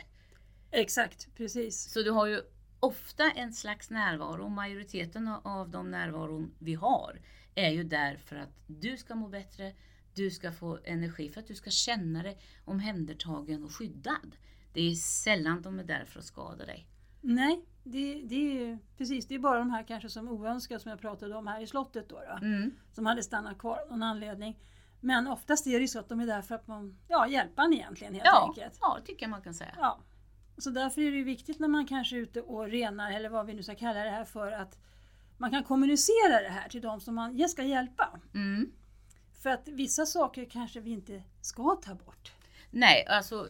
Exakt, 0.71 1.27
precis. 1.35 1.91
Så 1.91 2.01
du 2.01 2.11
har 2.11 2.27
ju 2.27 2.41
ofta 2.79 3.31
en 3.31 3.53
slags 3.53 3.89
närvaro. 3.89 4.49
Majoriteten 4.49 5.27
av 5.27 5.69
de 5.69 5.91
närvaron 5.91 6.53
vi 6.59 6.73
har 6.73 7.21
är 7.55 7.69
ju 7.69 7.83
där 7.83 8.17
för 8.17 8.35
att 8.35 8.53
du 8.67 8.97
ska 8.97 9.15
må 9.15 9.27
bättre, 9.27 9.73
du 10.13 10.31
ska 10.31 10.51
få 10.51 10.79
energi, 10.83 11.29
för 11.29 11.41
att 11.41 11.47
du 11.47 11.55
ska 11.55 11.69
känna 11.69 12.23
dig 12.23 12.37
omhändertagen 12.65 13.63
och 13.63 13.71
skyddad. 13.71 14.35
Det 14.73 14.81
är 14.81 14.95
sällan 14.95 15.61
de 15.61 15.79
är 15.79 15.83
där 15.83 16.05
för 16.05 16.19
att 16.19 16.25
skada 16.25 16.65
dig. 16.65 16.87
Nej, 17.27 17.65
det, 17.83 18.21
det 18.25 18.35
är 18.69 18.79
precis. 18.97 19.27
Det 19.27 19.35
är 19.35 19.39
bara 19.39 19.59
de 19.59 19.69
här 19.69 19.83
kanske 19.83 20.09
som 20.09 20.27
oönskade 20.29 20.79
som 20.79 20.89
jag 20.89 20.99
pratade 20.99 21.35
om 21.35 21.47
här 21.47 21.61
i 21.61 21.67
slottet 21.67 22.09
då. 22.09 22.15
då 22.15 22.45
Mm. 22.45 22.71
Som 22.93 23.05
hade 23.05 23.23
stannat 23.23 23.57
kvar 23.57 23.79
av 23.81 23.89
någon 23.89 24.03
anledning. 24.03 24.59
Men 24.99 25.27
oftast 25.27 25.67
är 25.67 25.71
det 25.71 25.79
ju 25.79 25.87
så 25.87 25.99
att 25.99 26.09
de 26.09 26.19
är 26.19 26.25
där 26.27 26.41
för 26.41 26.55
att 26.55 26.67
man, 26.67 26.97
ja, 27.07 27.27
hjälpa 27.27 27.63
en 27.63 27.73
egentligen 27.73 28.13
helt 28.13 28.25
Ja, 28.25 28.47
enkelt. 28.47 28.77
ja, 28.81 28.97
det 28.99 29.05
tycker 29.05 29.23
jag 29.23 29.29
man 29.29 29.41
kan 29.41 29.53
säga. 29.53 29.75
Ja. 29.77 29.99
Så 30.57 30.69
därför 30.69 31.01
är 31.01 31.11
det 31.11 31.17
ju 31.17 31.23
viktigt 31.23 31.59
när 31.59 31.67
man 31.67 31.85
kanske 31.87 32.15
är 32.15 32.19
ute 32.19 32.41
och 32.41 32.67
renar 32.67 33.11
eller 33.11 33.29
vad 33.29 33.45
vi 33.45 33.53
nu 33.53 33.63
ska 33.63 33.75
kalla 33.75 34.03
det 34.03 34.09
här 34.09 34.25
för 34.25 34.51
att 34.51 34.77
man 35.37 35.51
kan 35.51 35.63
kommunicera 35.63 36.41
det 36.41 36.49
här 36.49 36.69
till 36.69 36.81
de 36.81 37.01
som 37.01 37.15
man 37.15 37.49
ska 37.49 37.63
hjälpa. 37.63 38.19
Mm. 38.33 38.71
För 39.43 39.49
att 39.49 39.67
vissa 39.67 40.05
saker 40.05 40.45
kanske 40.49 40.79
vi 40.79 40.91
inte 40.91 41.23
ska 41.41 41.75
ta 41.75 41.95
bort. 41.95 42.31
Nej, 42.71 43.05
alltså 43.07 43.49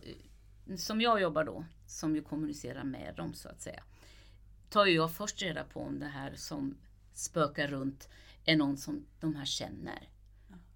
som 0.78 1.02
jag 1.02 1.22
jobbar 1.22 1.44
då, 1.44 1.66
som 1.96 2.16
ju 2.16 2.22
kommunicerar 2.22 2.84
med 2.84 3.14
dem 3.16 3.34
så 3.34 3.50
att 3.50 3.62
säga, 3.62 3.84
tar 4.70 4.86
ju 4.86 4.96
jag 4.96 5.12
först 5.12 5.42
reda 5.42 5.64
på 5.64 5.80
om 5.80 6.00
det 6.00 6.06
här 6.06 6.36
som 6.36 6.78
spökar 7.14 7.68
runt 7.68 8.10
är 8.46 8.56
någon 8.56 8.78
som 8.78 9.06
de 9.20 9.36
här 9.36 9.46
känner. 9.46 10.10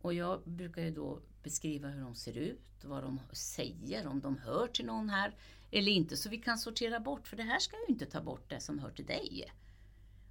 Och 0.02 0.14
jag 0.14 0.42
brukar 0.46 0.82
ju 0.82 0.92
då 0.92 1.20
beskriva 1.44 1.88
hur 1.88 2.02
de 2.02 2.16
ser 2.16 2.38
ut, 2.38 2.84
vad 2.84 3.04
de 3.04 3.20
säger, 3.32 4.08
om 4.08 4.20
de 4.20 4.38
hör 4.38 4.68
till 4.68 4.86
någon 4.86 5.10
här 5.10 5.36
eller 5.72 5.92
inte, 5.92 6.18
så 6.18 6.30
vi 6.30 6.38
kan 6.38 6.58
sortera 6.58 7.00
bort, 7.00 7.28
för 7.28 7.38
det 7.38 7.44
här 7.44 7.60
ska 7.60 7.76
ju 7.78 7.94
inte 7.94 8.06
ta 8.06 8.22
bort 8.22 8.50
det 8.50 8.60
som 8.60 8.80
hör 8.80 8.92
till 8.92 9.06
dig. 9.06 9.52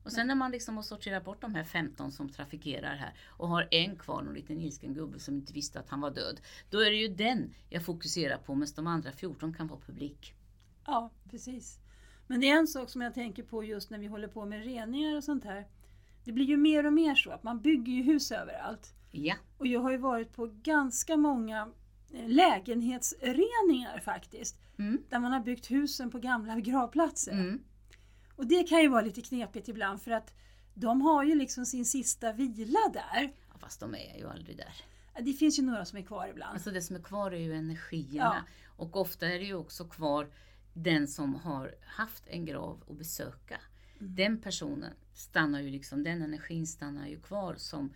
Och 0.05 0.13
sen 0.13 0.27
när 0.27 0.35
man 0.35 0.51
liksom 0.51 0.77
har 0.77 0.83
sorterat 0.83 1.25
bort 1.25 1.41
de 1.41 1.55
här 1.55 1.65
15 1.65 2.13
som 2.13 2.29
trafikerar 2.29 2.97
här 2.97 3.15
och 3.27 3.49
har 3.49 3.69
en 3.71 3.97
kvar, 3.97 4.23
någon 4.23 4.35
liten 4.35 4.61
ilsken 4.61 4.95
gubbe 4.95 5.21
som 5.21 5.35
inte 5.35 5.53
visste 5.53 5.81
att 5.81 5.89
han 5.89 6.01
var 6.01 6.11
död. 6.11 6.41
Då 6.71 6.81
är 6.81 6.91
det 6.91 6.97
ju 6.97 7.09
den 7.09 7.55
jag 7.69 7.85
fokuserar 7.85 8.39
på 8.39 8.55
medan 8.55 8.73
de 8.77 8.87
andra 8.87 9.13
14 9.13 9.55
kan 9.55 9.67
vara 9.67 9.81
publik. 9.81 10.35
Ja, 10.91 11.11
precis. 11.31 11.79
Men 12.27 12.41
det 12.41 12.51
är 12.51 12.57
en 12.57 12.67
sak 12.67 12.91
som 12.91 13.01
jag 13.01 13.15
tänker 13.15 13.43
på 13.43 13.65
just 13.65 13.91
när 13.91 13.99
vi 13.99 14.07
håller 14.07 14.29
på 14.29 14.45
med 14.47 14.65
reningar 14.65 15.17
och 15.17 15.25
sånt 15.25 15.45
här. 15.45 15.67
Det 16.25 16.33
blir 16.33 16.45
ju 16.45 16.57
mer 16.57 16.87
och 16.87 16.93
mer 16.93 17.15
så 17.15 17.31
att 17.31 17.43
man 17.43 17.61
bygger 17.61 17.93
ju 17.93 18.03
hus 18.03 18.33
överallt. 18.33 18.95
Ja, 19.11 19.35
Och 19.59 19.67
jag 19.67 19.81
har 19.81 19.91
ju 19.91 19.97
varit 19.97 20.33
på 20.33 20.47
ganska 20.47 21.17
många 21.17 21.69
eh, 22.13 22.29
lägenhetsreningar 22.29 24.01
faktiskt. 24.05 24.57
mm. 24.79 25.03
Där 25.09 25.19
man 25.19 25.33
har 25.33 25.41
byggt 25.41 25.71
husen 25.71 26.11
på 26.11 26.19
gamla 26.19 26.61
gravplatser. 26.61 27.33
Mm. 27.33 27.63
Och 28.37 28.47
det 28.47 28.69
kan 28.69 28.81
ju 28.83 28.89
vara 28.89 29.01
lite 29.03 29.23
knepigt 29.23 29.69
ibland 29.69 30.03
för 30.03 30.11
att 30.11 30.35
de 30.75 31.01
har 31.01 31.25
ju 31.25 31.35
liksom 31.35 31.67
sin 31.67 31.85
sista 31.85 32.33
vila 32.33 32.79
där. 32.93 33.33
Ja, 33.53 33.59
fast 33.59 33.81
de 33.81 33.95
är 33.95 34.19
ju 34.19 34.29
aldrig 34.29 34.57
där. 34.57 34.75
Det 35.23 35.33
finns 35.33 35.59
ju 35.59 35.63
några 35.63 35.85
som 35.85 35.99
är 35.99 36.03
kvar 36.03 36.29
ibland. 36.29 36.53
Alltså 36.55 36.71
det 36.71 36.83
som 36.83 36.97
är 36.97 37.01
kvar 37.01 37.31
är 37.31 37.39
ju 37.39 37.55
energierna. 37.55 38.45
Och 38.77 38.97
ofta 38.97 39.27
är 39.27 39.39
det 39.39 39.45
ju 39.45 39.55
också 39.55 39.85
kvar 39.85 40.29
den 40.83 41.09
som 41.09 41.35
har 41.35 41.75
haft 41.83 42.29
en 42.29 42.45
grav 42.45 42.85
att 42.89 42.99
besöka. 42.99 43.61
Den 43.99 44.41
personen 44.41 44.93
stannar 45.15 45.61
ju 45.61 45.71
liksom, 45.71 46.03
den 46.03 46.23
energin 46.23 46.67
stannar 46.67 47.07
ju 47.07 47.21
kvar 47.21 47.55
som 47.55 47.95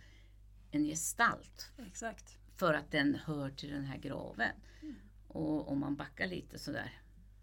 en 0.71 0.83
gestalt. 0.83 1.71
Exakt. 1.87 2.37
För 2.55 2.73
att 2.73 2.91
den 2.91 3.15
hör 3.15 3.49
till 3.49 3.71
den 3.71 3.85
här 3.85 3.97
graven. 3.97 4.55
Och 5.27 5.71
om 5.71 5.79
man 5.79 5.95
backar 5.95 6.27
lite 6.27 6.59
sådär 6.59 6.99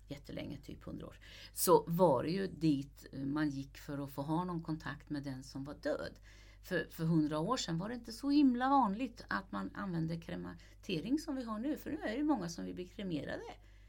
jättelänge, 0.09 0.59
typ 0.59 0.87
100 0.87 1.07
år, 1.07 1.17
så 1.55 1.85
var 1.87 2.23
det 2.23 2.31
ju 2.31 2.47
dit 2.47 3.07
man 3.13 3.51
gick 3.51 3.79
för 3.79 4.05
att 4.05 4.11
få 4.11 4.23
ha 4.23 4.45
någon 4.45 4.63
kontakt 4.63 5.11
med 5.11 5.23
den 5.23 5.43
som 5.43 5.65
var 5.65 5.75
död. 5.75 6.19
För, 6.63 6.87
för 6.91 7.05
100 7.05 7.39
år 7.39 7.57
sedan 7.57 7.79
var 7.79 7.89
det 7.89 7.95
inte 7.95 8.13
så 8.13 8.31
himla 8.31 8.69
vanligt 8.69 9.25
att 9.29 9.53
man 9.53 9.71
använde 9.75 10.17
krematering 10.17 11.19
som 11.19 11.37
vi 11.37 11.45
har 11.45 11.59
nu. 11.59 11.77
För 11.77 11.91
nu 11.91 11.97
är 11.97 12.09
det 12.09 12.17
ju 12.17 12.25
många 12.25 12.49
som 12.49 12.65
vill 12.65 12.75
bli 12.75 12.87
kremerade. 12.89 13.43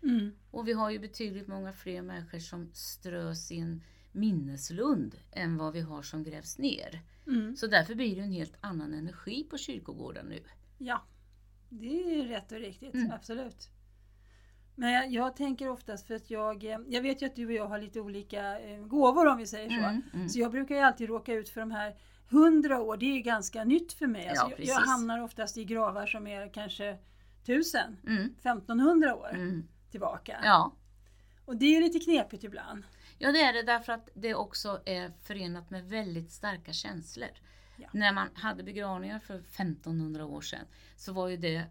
Mm. 0.04 0.32
Och 0.52 0.68
vi 0.68 0.74
har 0.74 0.90
ju 0.90 1.00
betydligt 1.00 1.48
många 1.48 1.74
fler 1.74 2.02
människor 2.02 2.40
som 2.40 2.70
strös 2.74 3.52
i 3.52 3.60
en 3.60 3.82
minneslund 4.12 5.16
än 5.32 5.58
vad 5.58 5.74
vi 5.74 5.82
har 5.82 6.02
som 6.02 6.24
grävs 6.24 6.58
ner. 6.58 7.02
Mm. 7.28 7.56
Så 7.56 7.68
därför 7.68 7.96
blir 7.96 8.16
det 8.16 8.22
en 8.22 8.32
helt 8.32 8.58
annan 8.62 8.94
energi 8.94 9.44
på 9.44 9.58
kyrkogården 9.58 10.26
nu. 10.26 10.44
Ja, 10.78 11.02
det 11.70 12.20
är 12.20 12.28
rätt 12.28 12.52
och 12.52 12.60
riktigt. 12.60 12.94
Mm. 12.94 13.12
Absolut. 13.12 13.70
Men 14.76 14.92
jag, 14.92 15.12
jag 15.12 15.36
tänker 15.36 15.70
oftast 15.70 16.08
för 16.08 16.16
att 16.16 16.30
jag, 16.30 16.64
eh, 16.64 16.80
jag 16.88 17.02
vet 17.02 17.22
ju 17.22 17.26
att 17.26 17.36
du 17.36 17.46
och 17.46 17.52
jag 17.52 17.68
har 17.68 17.80
lite 17.80 18.02
olika 18.02 18.60
eh, 18.60 18.82
gåvor 18.86 19.28
om 19.28 19.38
vi 19.38 19.48
säger 19.48 19.70
så. 19.70 19.76
Mm, 19.76 20.02
mm. 20.14 20.30
Så 20.30 20.40
jag 20.40 20.52
brukar 20.52 20.76
ju 20.76 20.82
alltid 20.82 21.10
råka 21.10 21.34
ut 21.34 21.50
för 21.50 21.62
de 21.62 21.72
här 21.72 21.96
100 22.30 22.82
år, 22.82 22.98
det 22.98 23.06
är 23.06 23.14
ju 23.16 23.22
ganska 23.22 23.64
nytt 23.64 23.94
för 23.94 24.08
mig. 24.08 24.28
Alltså 24.28 24.46
Ja, 24.50 24.56
jag, 24.58 24.68
jag 24.68 24.76
hamnar 24.76 25.22
oftast 25.22 25.58
i 25.58 25.66
gravar 25.66 26.06
som 26.08 26.28
är 26.28 26.54
kanske 26.54 26.98
1000, 27.44 27.98
Mm, 28.08 28.26
1500 28.26 29.16
år 29.16 29.30
mm. 29.34 29.68
Tillbaka. 29.92 30.40
Ja. 30.44 30.76
Och 31.46 31.58
det 31.58 31.76
är 31.76 31.82
lite 31.82 32.00
knepigt 32.00 32.44
ibland. 32.44 32.84
ja, 33.18 33.32
det 33.32 33.42
är 33.42 33.54
det 33.54 33.64
därför 33.64 33.94
att 33.94 34.10
det 34.14 34.36
också 34.36 34.82
är 34.86 35.12
förenat 35.24 35.70
med 35.70 35.90
väldigt 35.90 36.32
starka 36.32 36.74
känslor. 36.74 37.30
Ja. 37.78 37.90
När 37.94 38.14
man 38.14 38.30
hade 38.34 38.64
begravningar 38.64 39.20
för 39.20 39.36
1500 39.36 40.26
år 40.26 40.42
sedan 40.42 40.66
så 40.96 41.14
var 41.14 41.28
ju 41.28 41.38
det 41.38 41.66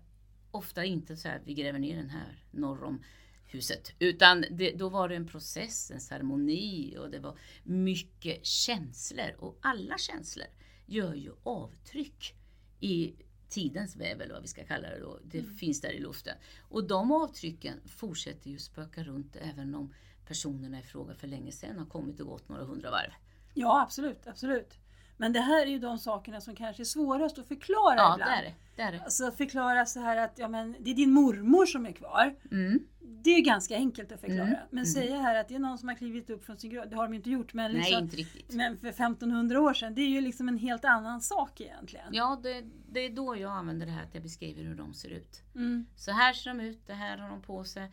ofta 0.51 0.85
inte 0.85 1.17
så 1.17 1.29
här 1.29 1.43
vi 1.45 1.55
gräver 1.55 1.79
ner 1.79 1.97
den 1.97 2.11
här 2.11 2.45
norr 2.51 2.85
om 2.85 3.03
huset. 3.47 3.93
Utan 3.99 4.45
det, 4.51 4.71
då 4.71 4.89
var 4.89 5.09
det 5.09 5.17
en 5.17 5.27
process, 5.27 5.91
en 5.91 6.01
ceremoni 6.01 6.97
och 6.99 7.11
det 7.11 7.19
var 7.19 7.39
mycket 7.63 8.47
känslor. 8.47 9.35
Och 9.39 9.59
alla 9.63 9.99
känslor 9.99 10.47
gör 10.87 11.15
ju 11.15 11.33
avtryck 11.43 12.35
i 12.81 13.15
tidens 13.51 13.97
väv 13.97 14.21
eller 14.21 14.33
vad 14.33 14.43
vi 14.43 14.49
ska 14.49 14.65
kalla 14.65 14.89
det 14.89 15.01
då. 15.01 15.19
Det 15.25 15.43
finns 15.43 15.81
där 15.81 15.91
i 15.91 16.01
luften. 16.01 16.37
Och 16.61 16.85
de 16.87 17.13
avtrycken 17.13 17.81
fortsätter 17.87 18.51
ju 18.51 18.59
spöka 18.59 19.03
runt 19.03 19.37
även 19.37 19.75
om 19.75 19.95
personerna 20.27 20.81
i 20.81 20.83
fråga 20.83 21.15
för 21.15 21.27
länge 21.27 21.53
sedan 21.53 21.79
har 21.79 21.87
kommit 21.87 22.21
och 22.21 22.27
gått 22.27 22.49
några 22.49 22.65
hundra 22.65 22.91
varv. 22.91 23.11
Ja, 23.55 23.83
absolut, 23.83 24.27
absolut. 24.27 24.79
Men 25.21 25.33
det 25.33 25.41
här 25.41 25.63
är 25.63 25.71
ju 25.71 25.79
de 25.79 25.99
sakerna 25.99 26.41
som 26.41 26.55
kanske 26.57 26.83
är 26.83 26.85
svårast 26.85 27.39
att 27.39 27.49
förklara 27.49 27.97
Ja, 27.97 28.09
det 28.09 28.15
ibland. 28.23 28.31
är 28.39 28.43
det. 28.43 28.55
det, 28.77 28.83
är 28.83 28.93
det. 28.93 29.01
Alltså 29.03 29.33
förklara 29.33 29.87
så 29.87 30.01
här 30.01 30.17
att 30.17 30.39
ja, 30.39 30.49
men 30.49 30.77
det 30.81 30.91
är 30.91 30.95
din 30.95 31.13
mormor 31.13 31.67
som 31.67 31.87
är 31.87 31.93
kvar. 31.93 32.35
Mm. 32.51 32.79
Det 33.01 33.31
är 33.31 33.41
ganska 33.41 33.75
enkelt 33.77 34.13
att 34.13 34.21
förklara. 34.21 34.47
Mm, 34.47 34.59
Men 34.71 34.85
mm. 34.85 34.87
säga 34.87 35.17
här 35.17 35.41
att 35.41 35.49
det 35.49 35.55
är 35.55 35.59
någon 35.59 35.79
som 35.79 35.89
har 35.89 35.97
klivit 35.97 36.31
upp 36.31 36.45
från 36.45 36.59
sin 36.59 36.71
grav, 36.71 36.89
det 36.91 36.97
har 36.97 37.03
de 37.03 37.13
ju 37.13 37.17
inte 37.17 37.31
gjort. 37.31 37.55
Men, 37.55 37.73
Nej, 37.73 37.81
liksom, 37.81 38.05
inte 38.05 38.17
riktigt. 38.17 38.55
men 38.55 38.79
för 38.79 38.89
1500 38.89 39.61
år 39.61 39.75
sedan, 39.75 39.95
det 39.95 40.01
är 40.03 40.09
ju 40.09 40.21
liksom 40.21 40.49
en 40.49 40.59
helt 40.59 40.85
annan 40.85 41.21
sak 41.21 41.61
egentligen. 41.61 42.09
Ja, 42.13 42.41
det, 42.43 42.65
det 42.89 43.01
är 43.01 43.11
då 43.11 43.37
jag 43.37 43.53
använder 43.53 43.87
det 43.87 43.93
här 43.93 44.03
att 44.05 44.15
jag 44.15 44.23
beskriver 44.23 44.63
hur 44.63 44.75
de 44.75 44.95
ser 44.95 45.09
ut. 45.09 45.43
Mm, 45.55 45.87
Så 45.97 46.11
här 46.13 46.33
ser 46.33 46.51
de 46.51 46.61
ut, 46.61 46.87
det 46.87 46.95
här 46.95 47.19
har 47.19 47.29
de 47.31 47.43
på 47.43 47.65
sig, 47.65 47.93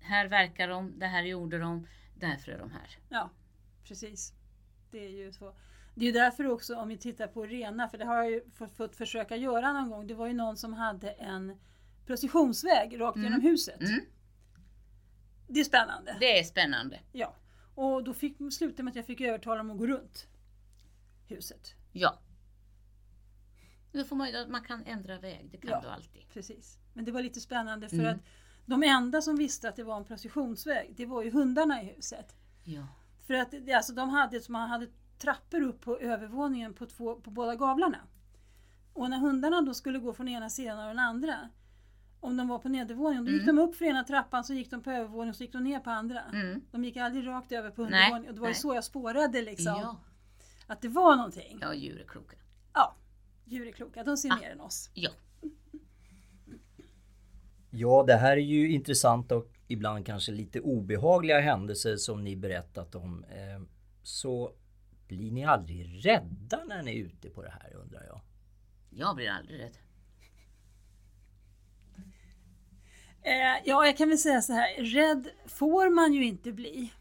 här 0.00 0.26
verkar 0.28 0.68
de, 0.68 0.98
det 0.98 1.06
här 1.06 1.22
gjorde 1.22 1.58
de, 1.58 1.86
därför 2.14 2.52
är 2.52 2.58
de 2.58 2.70
här. 2.70 2.98
ja, 3.08 3.30
precis. 3.84 4.32
Det 4.90 5.04
är 5.04 5.10
ju 5.10 5.32
så. 5.32 5.54
Det 5.98 6.08
är 6.08 6.12
därför 6.12 6.46
också 6.46 6.76
om 6.76 6.88
vi 6.88 6.96
tittar 6.98 7.26
på 7.26 7.46
rena, 7.46 7.88
för 7.88 7.98
det 7.98 8.04
har 8.04 8.16
jag 8.16 8.30
ju 8.30 8.42
fått, 8.76 8.96
försöka 8.96 9.36
göra 9.36 9.72
någon 9.72 9.90
gång. 9.90 10.06
Det 10.06 10.14
var 10.14 10.26
ju 10.26 10.32
någon 10.32 10.56
som 10.56 10.72
hade 10.72 11.10
en 11.10 11.58
processionsväg 12.06 13.00
rakt 13.00 13.18
genom 13.18 13.40
huset. 13.40 13.80
Mm. 13.80 14.00
Det 15.48 15.60
är 15.60 15.64
spännande. 15.64 16.16
Det 16.20 16.38
är 16.38 16.44
spännande. 16.44 17.00
Ja. 17.12 17.34
Och 17.74 18.04
då 18.04 18.14
fick, 18.14 18.36
slutade 18.52 18.82
med 18.82 18.90
att 18.90 18.96
jag 18.96 19.06
fick 19.06 19.20
övertala 19.20 19.56
dem 19.56 19.70
att 19.70 19.78
gå 19.78 19.86
runt 19.86 20.26
huset. 21.28 21.74
Ja. 21.92 22.18
Då 23.92 24.04
får 24.04 24.16
man, 24.16 24.28
man 24.48 24.64
kan 24.64 24.84
ändra 24.84 25.18
väg, 25.18 25.48
det 25.52 25.58
kan 25.58 25.70
Ja. 25.70 25.80
du 25.80 25.88
alltid. 25.88 26.22
Precis. 26.32 26.78
Men 26.92 27.04
det 27.04 27.12
var 27.12 27.22
lite 27.22 27.40
spännande 27.40 27.88
för 27.88 27.96
Mm. 27.96 28.14
att 28.14 28.20
de 28.66 28.82
enda 28.82 29.22
som 29.22 29.36
visste 29.36 29.68
att 29.68 29.76
det 29.76 29.84
var 29.84 29.96
en 29.96 30.04
processionsväg, 30.04 30.94
det 30.96 31.06
var 31.06 31.22
ju 31.22 31.30
hundarna 31.30 31.82
i 31.82 31.84
huset. 31.84 32.36
Ja. 32.64 32.86
För 33.26 33.34
att 33.34 33.54
alltså, 33.74 33.92
de 33.92 34.08
hade, 34.10 34.40
som 34.40 34.52
man 34.52 34.68
hade 34.68 34.86
trappor 35.18 35.60
upp 35.62 35.80
på 35.80 35.98
övervåningen 35.98 36.74
på, 36.74 36.86
två, 36.86 37.14
på 37.14 37.30
båda 37.30 37.54
gavlarna. 37.56 37.98
Och 38.92 39.10
när 39.10 39.18
hundarna 39.18 39.62
då 39.62 39.74
skulle 39.74 39.98
gå 39.98 40.12
från 40.12 40.28
ena 40.28 40.50
sidan 40.50 40.78
och 40.78 40.86
den 40.88 40.98
andra, 40.98 41.48
om 42.20 42.36
de 42.36 42.48
var 42.48 42.58
på 42.58 42.68
nedervåningen, 42.68 43.24
då 43.24 43.30
gick 43.30 43.42
Mm. 43.42 43.56
de 43.56 43.62
upp 43.62 43.76
för 43.76 43.84
ena 43.84 44.04
trappan, 44.04 44.44
så 44.44 44.54
gick 44.54 44.70
de 44.70 44.82
på 44.82 44.90
övervåningen 44.90 45.28
och 45.30 45.36
så 45.36 45.42
gick 45.42 45.52
de 45.52 45.64
ner 45.64 45.80
på 45.80 45.90
andra. 45.90 46.20
Mm. 46.32 46.60
De 46.70 46.84
gick 46.84 46.96
aldrig 46.96 47.26
rakt 47.26 47.52
över 47.52 47.70
på 47.70 47.82
undervåningen. 47.82 48.28
Och 48.28 48.34
det 48.34 48.40
var 48.40 48.48
ju 48.48 48.54
så 48.54 48.74
jag 48.74 48.84
spårade 48.84 49.42
liksom, 49.42 49.66
Ja. 49.82 49.96
att 50.66 50.80
det 50.82 50.88
var 50.88 51.16
någonting. 51.16 51.58
ja, 51.62 51.74
djur 51.74 52.00
är 52.00 52.04
kloka. 52.06 52.36
Ja, 52.74 52.94
djur 53.44 53.66
är 53.68 53.72
kloka, 53.72 54.04
de 54.04 54.16
ser 54.16 54.32
Ah. 54.32 54.36
mer 54.36 54.50
än 54.50 54.60
oss. 54.60 54.90
Ja. 54.94 55.10
Ja, 57.70 58.04
det 58.06 58.14
här 58.16 58.32
är 58.36 58.40
ju 58.40 58.70
intressanta 58.72 59.36
och 59.36 59.52
ibland 59.68 60.06
kanske 60.06 60.32
lite 60.32 60.60
obehagliga 60.60 61.40
händelser 61.40 61.96
som 61.96 62.24
ni 62.24 62.36
berättat 62.36 62.94
om. 62.94 63.24
Eh, 63.24 63.62
Så 64.02 64.52
blir 65.08 65.30
ni 65.30 65.44
aldrig 65.44 66.06
rädda 66.06 66.64
när 66.64 66.82
ni 66.82 66.90
är 66.90 67.04
ute 67.04 67.30
på 67.30 67.42
det 67.42 67.50
här 67.50 67.74
undrar 67.74 68.04
jag? 68.04 68.20
Jag 68.90 69.16
blir 69.16 69.30
aldrig 69.30 69.60
rädd. 69.60 69.78
Eh, 73.22 73.62
ja, 73.64 73.86
jag 73.86 73.96
kan 73.96 74.08
väl 74.08 74.18
säga 74.18 74.42
så 74.42 74.52
här. 74.52 74.82
Rädd 74.82 75.28
får 75.46 75.90
man 75.90 76.12
ju 76.12 76.24
inte 76.24 76.52
bli. 76.52 76.92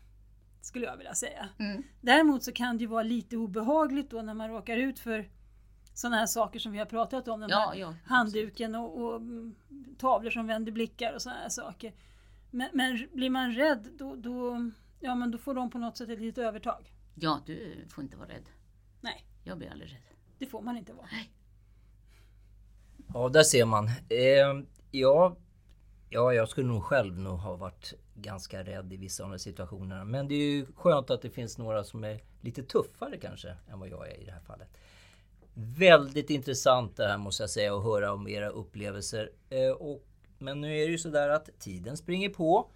Skulle 0.62 0.86
jag 0.86 0.98
vilja 0.98 1.14
säga. 1.14 1.50
Mm. 1.60 1.84
Däremot 2.02 2.44
så 2.44 2.52
kan 2.52 2.78
det 2.78 2.82
ju 2.82 2.88
vara 2.88 3.04
lite 3.04 3.38
obehagligt 3.38 4.10
då 4.10 4.22
när 4.22 4.34
man 4.34 4.50
råkar 4.50 4.78
ut 4.78 5.00
för 5.00 5.30
sådana 5.94 6.18
här 6.18 6.26
saker 6.26 6.60
som 6.60 6.72
vi 6.72 6.80
har 6.80 6.86
pratat 6.86 7.28
om. 7.28 7.40
Den 7.40 7.50
Ja, 7.50 7.76
ja, 7.76 7.96
handduken 8.06 8.76
och, 8.76 9.02
och 9.02 9.16
mm, 9.16 9.56
tavlor 9.98 10.32
som 10.32 10.48
vänder 10.48 10.72
blickar 10.72 11.14
och 11.14 11.22
sådana 11.22 11.42
här 11.42 11.50
saker. 11.50 11.94
Men, 12.52 12.70
men 12.74 13.08
blir 13.14 13.30
man 13.30 13.52
rädd 13.52 13.88
då, 13.98 14.16
då, 14.16 14.70
ja, 15.00 15.16
men 15.16 15.32
då 15.32 15.38
får 15.38 15.54
de 15.54 15.70
på 15.70 15.78
något 15.78 15.98
sätt 15.98 16.10
ett 16.10 16.20
litet 16.20 16.44
övertag. 16.44 16.92
Ja, 17.16 17.42
du 17.46 17.86
får 17.90 18.04
inte 18.04 18.18
vara 18.18 18.30
rädd. 18.30 18.50
Nej, 19.02 19.26
Jag 19.44 19.58
blir 19.58 19.72
aldrig 19.72 19.92
rädd. 19.92 20.02
det 20.40 20.46
får 20.46 20.62
man 20.62 20.78
inte 20.78 20.94
vara. 20.94 21.08
Ja, 23.14 23.30
där 23.30 23.44
ser 23.44 23.66
man. 23.66 23.86
Eh, 24.10 24.66
ja, 24.92 25.36
ja, 26.10 26.34
jag 26.34 26.50
skulle 26.50 26.68
nog 26.68 26.84
själv 26.84 27.20
nog 27.20 27.40
ha 27.40 27.56
varit 27.56 27.94
ganska 28.16 28.64
rädd 28.64 28.94
i 28.94 28.98
vissa 28.98 29.24
av 29.24 29.30
de 29.30 29.40
situationerna. 29.40 30.06
Men 30.06 30.28
det 30.28 30.36
är 30.36 30.50
ju 30.52 30.66
skönt 30.76 31.10
att 31.10 31.22
det 31.22 31.30
finns 31.30 31.58
några 31.58 31.84
som 31.84 32.04
är 32.04 32.22
lite 32.42 32.64
tuffare 32.64 33.18
kanske 33.18 33.56
än 33.72 33.80
vad 33.80 33.90
jag 33.90 34.08
är 34.12 34.22
i 34.22 34.26
det 34.26 34.32
här 34.32 34.42
fallet. 34.42 34.78
Väldigt 35.54 36.30
intressant 36.30 36.98
det 36.98 37.08
här 37.08 37.18
måste 37.18 37.44
jag 37.44 37.50
säga 37.50 37.76
att 37.78 37.84
höra 37.84 38.14
om 38.14 38.28
era 38.28 38.50
upplevelser. 38.50 39.32
Eh, 39.50 39.72
och, 39.72 40.06
men 40.38 40.62
nu 40.62 40.78
är 40.78 40.86
det 40.86 40.92
ju 40.92 40.98
sådär 40.98 41.30
att 41.30 41.50
tiden 41.60 41.98
springer 41.98 42.30
på 42.30 42.72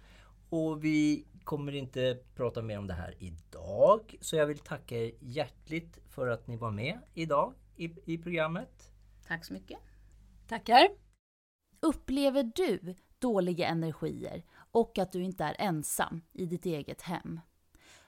och 0.50 0.84
vi 0.84 1.24
kommer 1.44 1.74
inte 1.74 2.18
prata 2.34 2.62
mer 2.62 2.78
om 2.78 2.86
det 2.86 2.94
här 2.94 3.14
idag. 3.18 4.16
Så 4.20 4.36
jag 4.36 4.46
vill 4.46 4.58
tacka 4.58 4.96
er 4.96 5.12
hjärtligt 5.20 5.98
för 6.08 6.28
att 6.28 6.46
ni 6.46 6.56
var 6.56 6.70
med 6.70 6.98
idag 7.14 7.54
i, 7.76 7.94
i 8.04 8.18
programmet. 8.18 8.92
Tack 9.26 9.44
så 9.44 9.52
mycket. 9.52 9.78
Tackar! 10.48 10.88
Upplever 11.80 12.42
du 12.54 12.94
dåliga 13.18 13.66
energier 13.66 14.44
och 14.70 14.98
att 14.98 15.12
du 15.12 15.22
inte 15.22 15.44
är 15.44 15.56
ensam 15.58 16.22
i 16.32 16.46
ditt 16.46 16.66
eget 16.66 17.02
hem? 17.02 17.40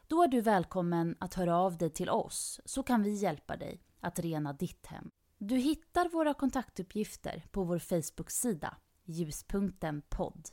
Då 0.06 0.22
är 0.22 0.28
du 0.28 0.40
välkommen 0.40 1.16
att 1.20 1.34
höra 1.34 1.56
av 1.56 1.76
dig 1.76 1.90
till 1.90 2.10
oss 2.10 2.60
så 2.64 2.82
kan 2.82 3.02
vi 3.02 3.14
hjälpa 3.14 3.56
dig 3.56 3.82
att 4.00 4.18
rena 4.18 4.52
ditt 4.52 4.86
hem. 4.86 5.10
Du 5.38 5.56
hittar 5.56 6.08
våra 6.08 6.34
kontaktuppgifter 6.34 7.44
på 7.50 7.64
vår 7.64 7.78
Facebook-sida 7.78 8.76
Ljuspunkten 9.04 10.02
podd. 10.08 10.48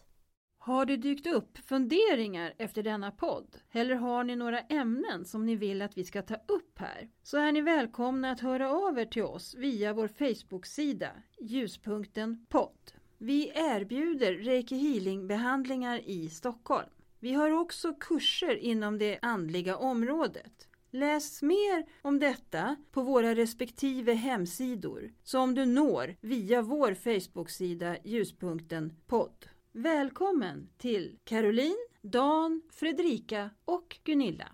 Har 0.62 0.86
det 0.86 0.98
dykt 0.98 1.28
upp 1.28 1.58
funderingar 1.58 2.54
efter 2.58 2.84
denna 2.84 3.12
podd? 3.12 3.58
Eller 3.72 3.95
har 3.95 4.24
ni 4.24 4.36
några 4.36 4.60
ämnen 4.60 5.26
som 5.26 5.45
ni 5.45 5.56
vill 5.56 5.82
att 5.82 5.98
vi 5.98 6.04
ska 6.04 6.22
ta 6.22 6.36
upp 6.36 6.80
här? 6.80 7.10
Så 7.24 7.38
är 7.38 7.52
ni 7.52 7.62
välkomna 7.62 8.32
att 8.32 8.39
höra 8.39 8.72
av 8.72 9.00
er 9.00 9.06
till 9.06 9.24
oss 9.24 9.56
via 9.56 9.93
vår 9.93 10.08
Facebook-sida 10.08 11.10
Ljuspunkten 11.39 12.45
podd. 12.50 12.91
Vi 13.17 13.52
erbjuder 13.56 14.34
Reiki 14.34 14.76
Healing-behandlingar 14.76 16.02
i 16.06 16.30
Stockholm. 16.30 16.89
Vi 17.19 17.34
har 17.34 17.52
också 17.52 17.93
kurser 17.93 18.56
inom 18.56 18.98
det 18.98 19.19
andliga 19.22 19.78
området. 19.78 20.67
Läs 20.91 21.41
mer 21.41 21.86
om 22.02 22.19
detta 22.19 22.76
på 22.91 23.02
våra 23.02 23.36
respektive 23.36 24.13
hemsidor 24.13 25.12
som 25.24 25.56
du 25.56 25.65
når 25.65 26.15
via 26.22 26.62
vår 26.62 26.93
Facebook-sida 26.93 27.98
Ljuspunkten 28.04 28.93
podd. 29.08 29.45
Välkommen 29.71 30.69
till 30.77 31.17
Caroline, 31.23 31.77
Dan, 32.01 32.62
Fredrika 32.71 33.49
och 33.65 33.97
Gunilla. 34.03 34.47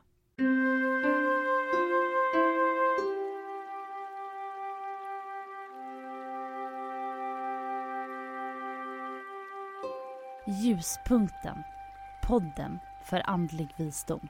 Ljuspunkten. 10.63 11.57
Podden 12.27 12.79
för 13.09 13.29
andlig 13.29 13.69
visdom. 13.77 14.27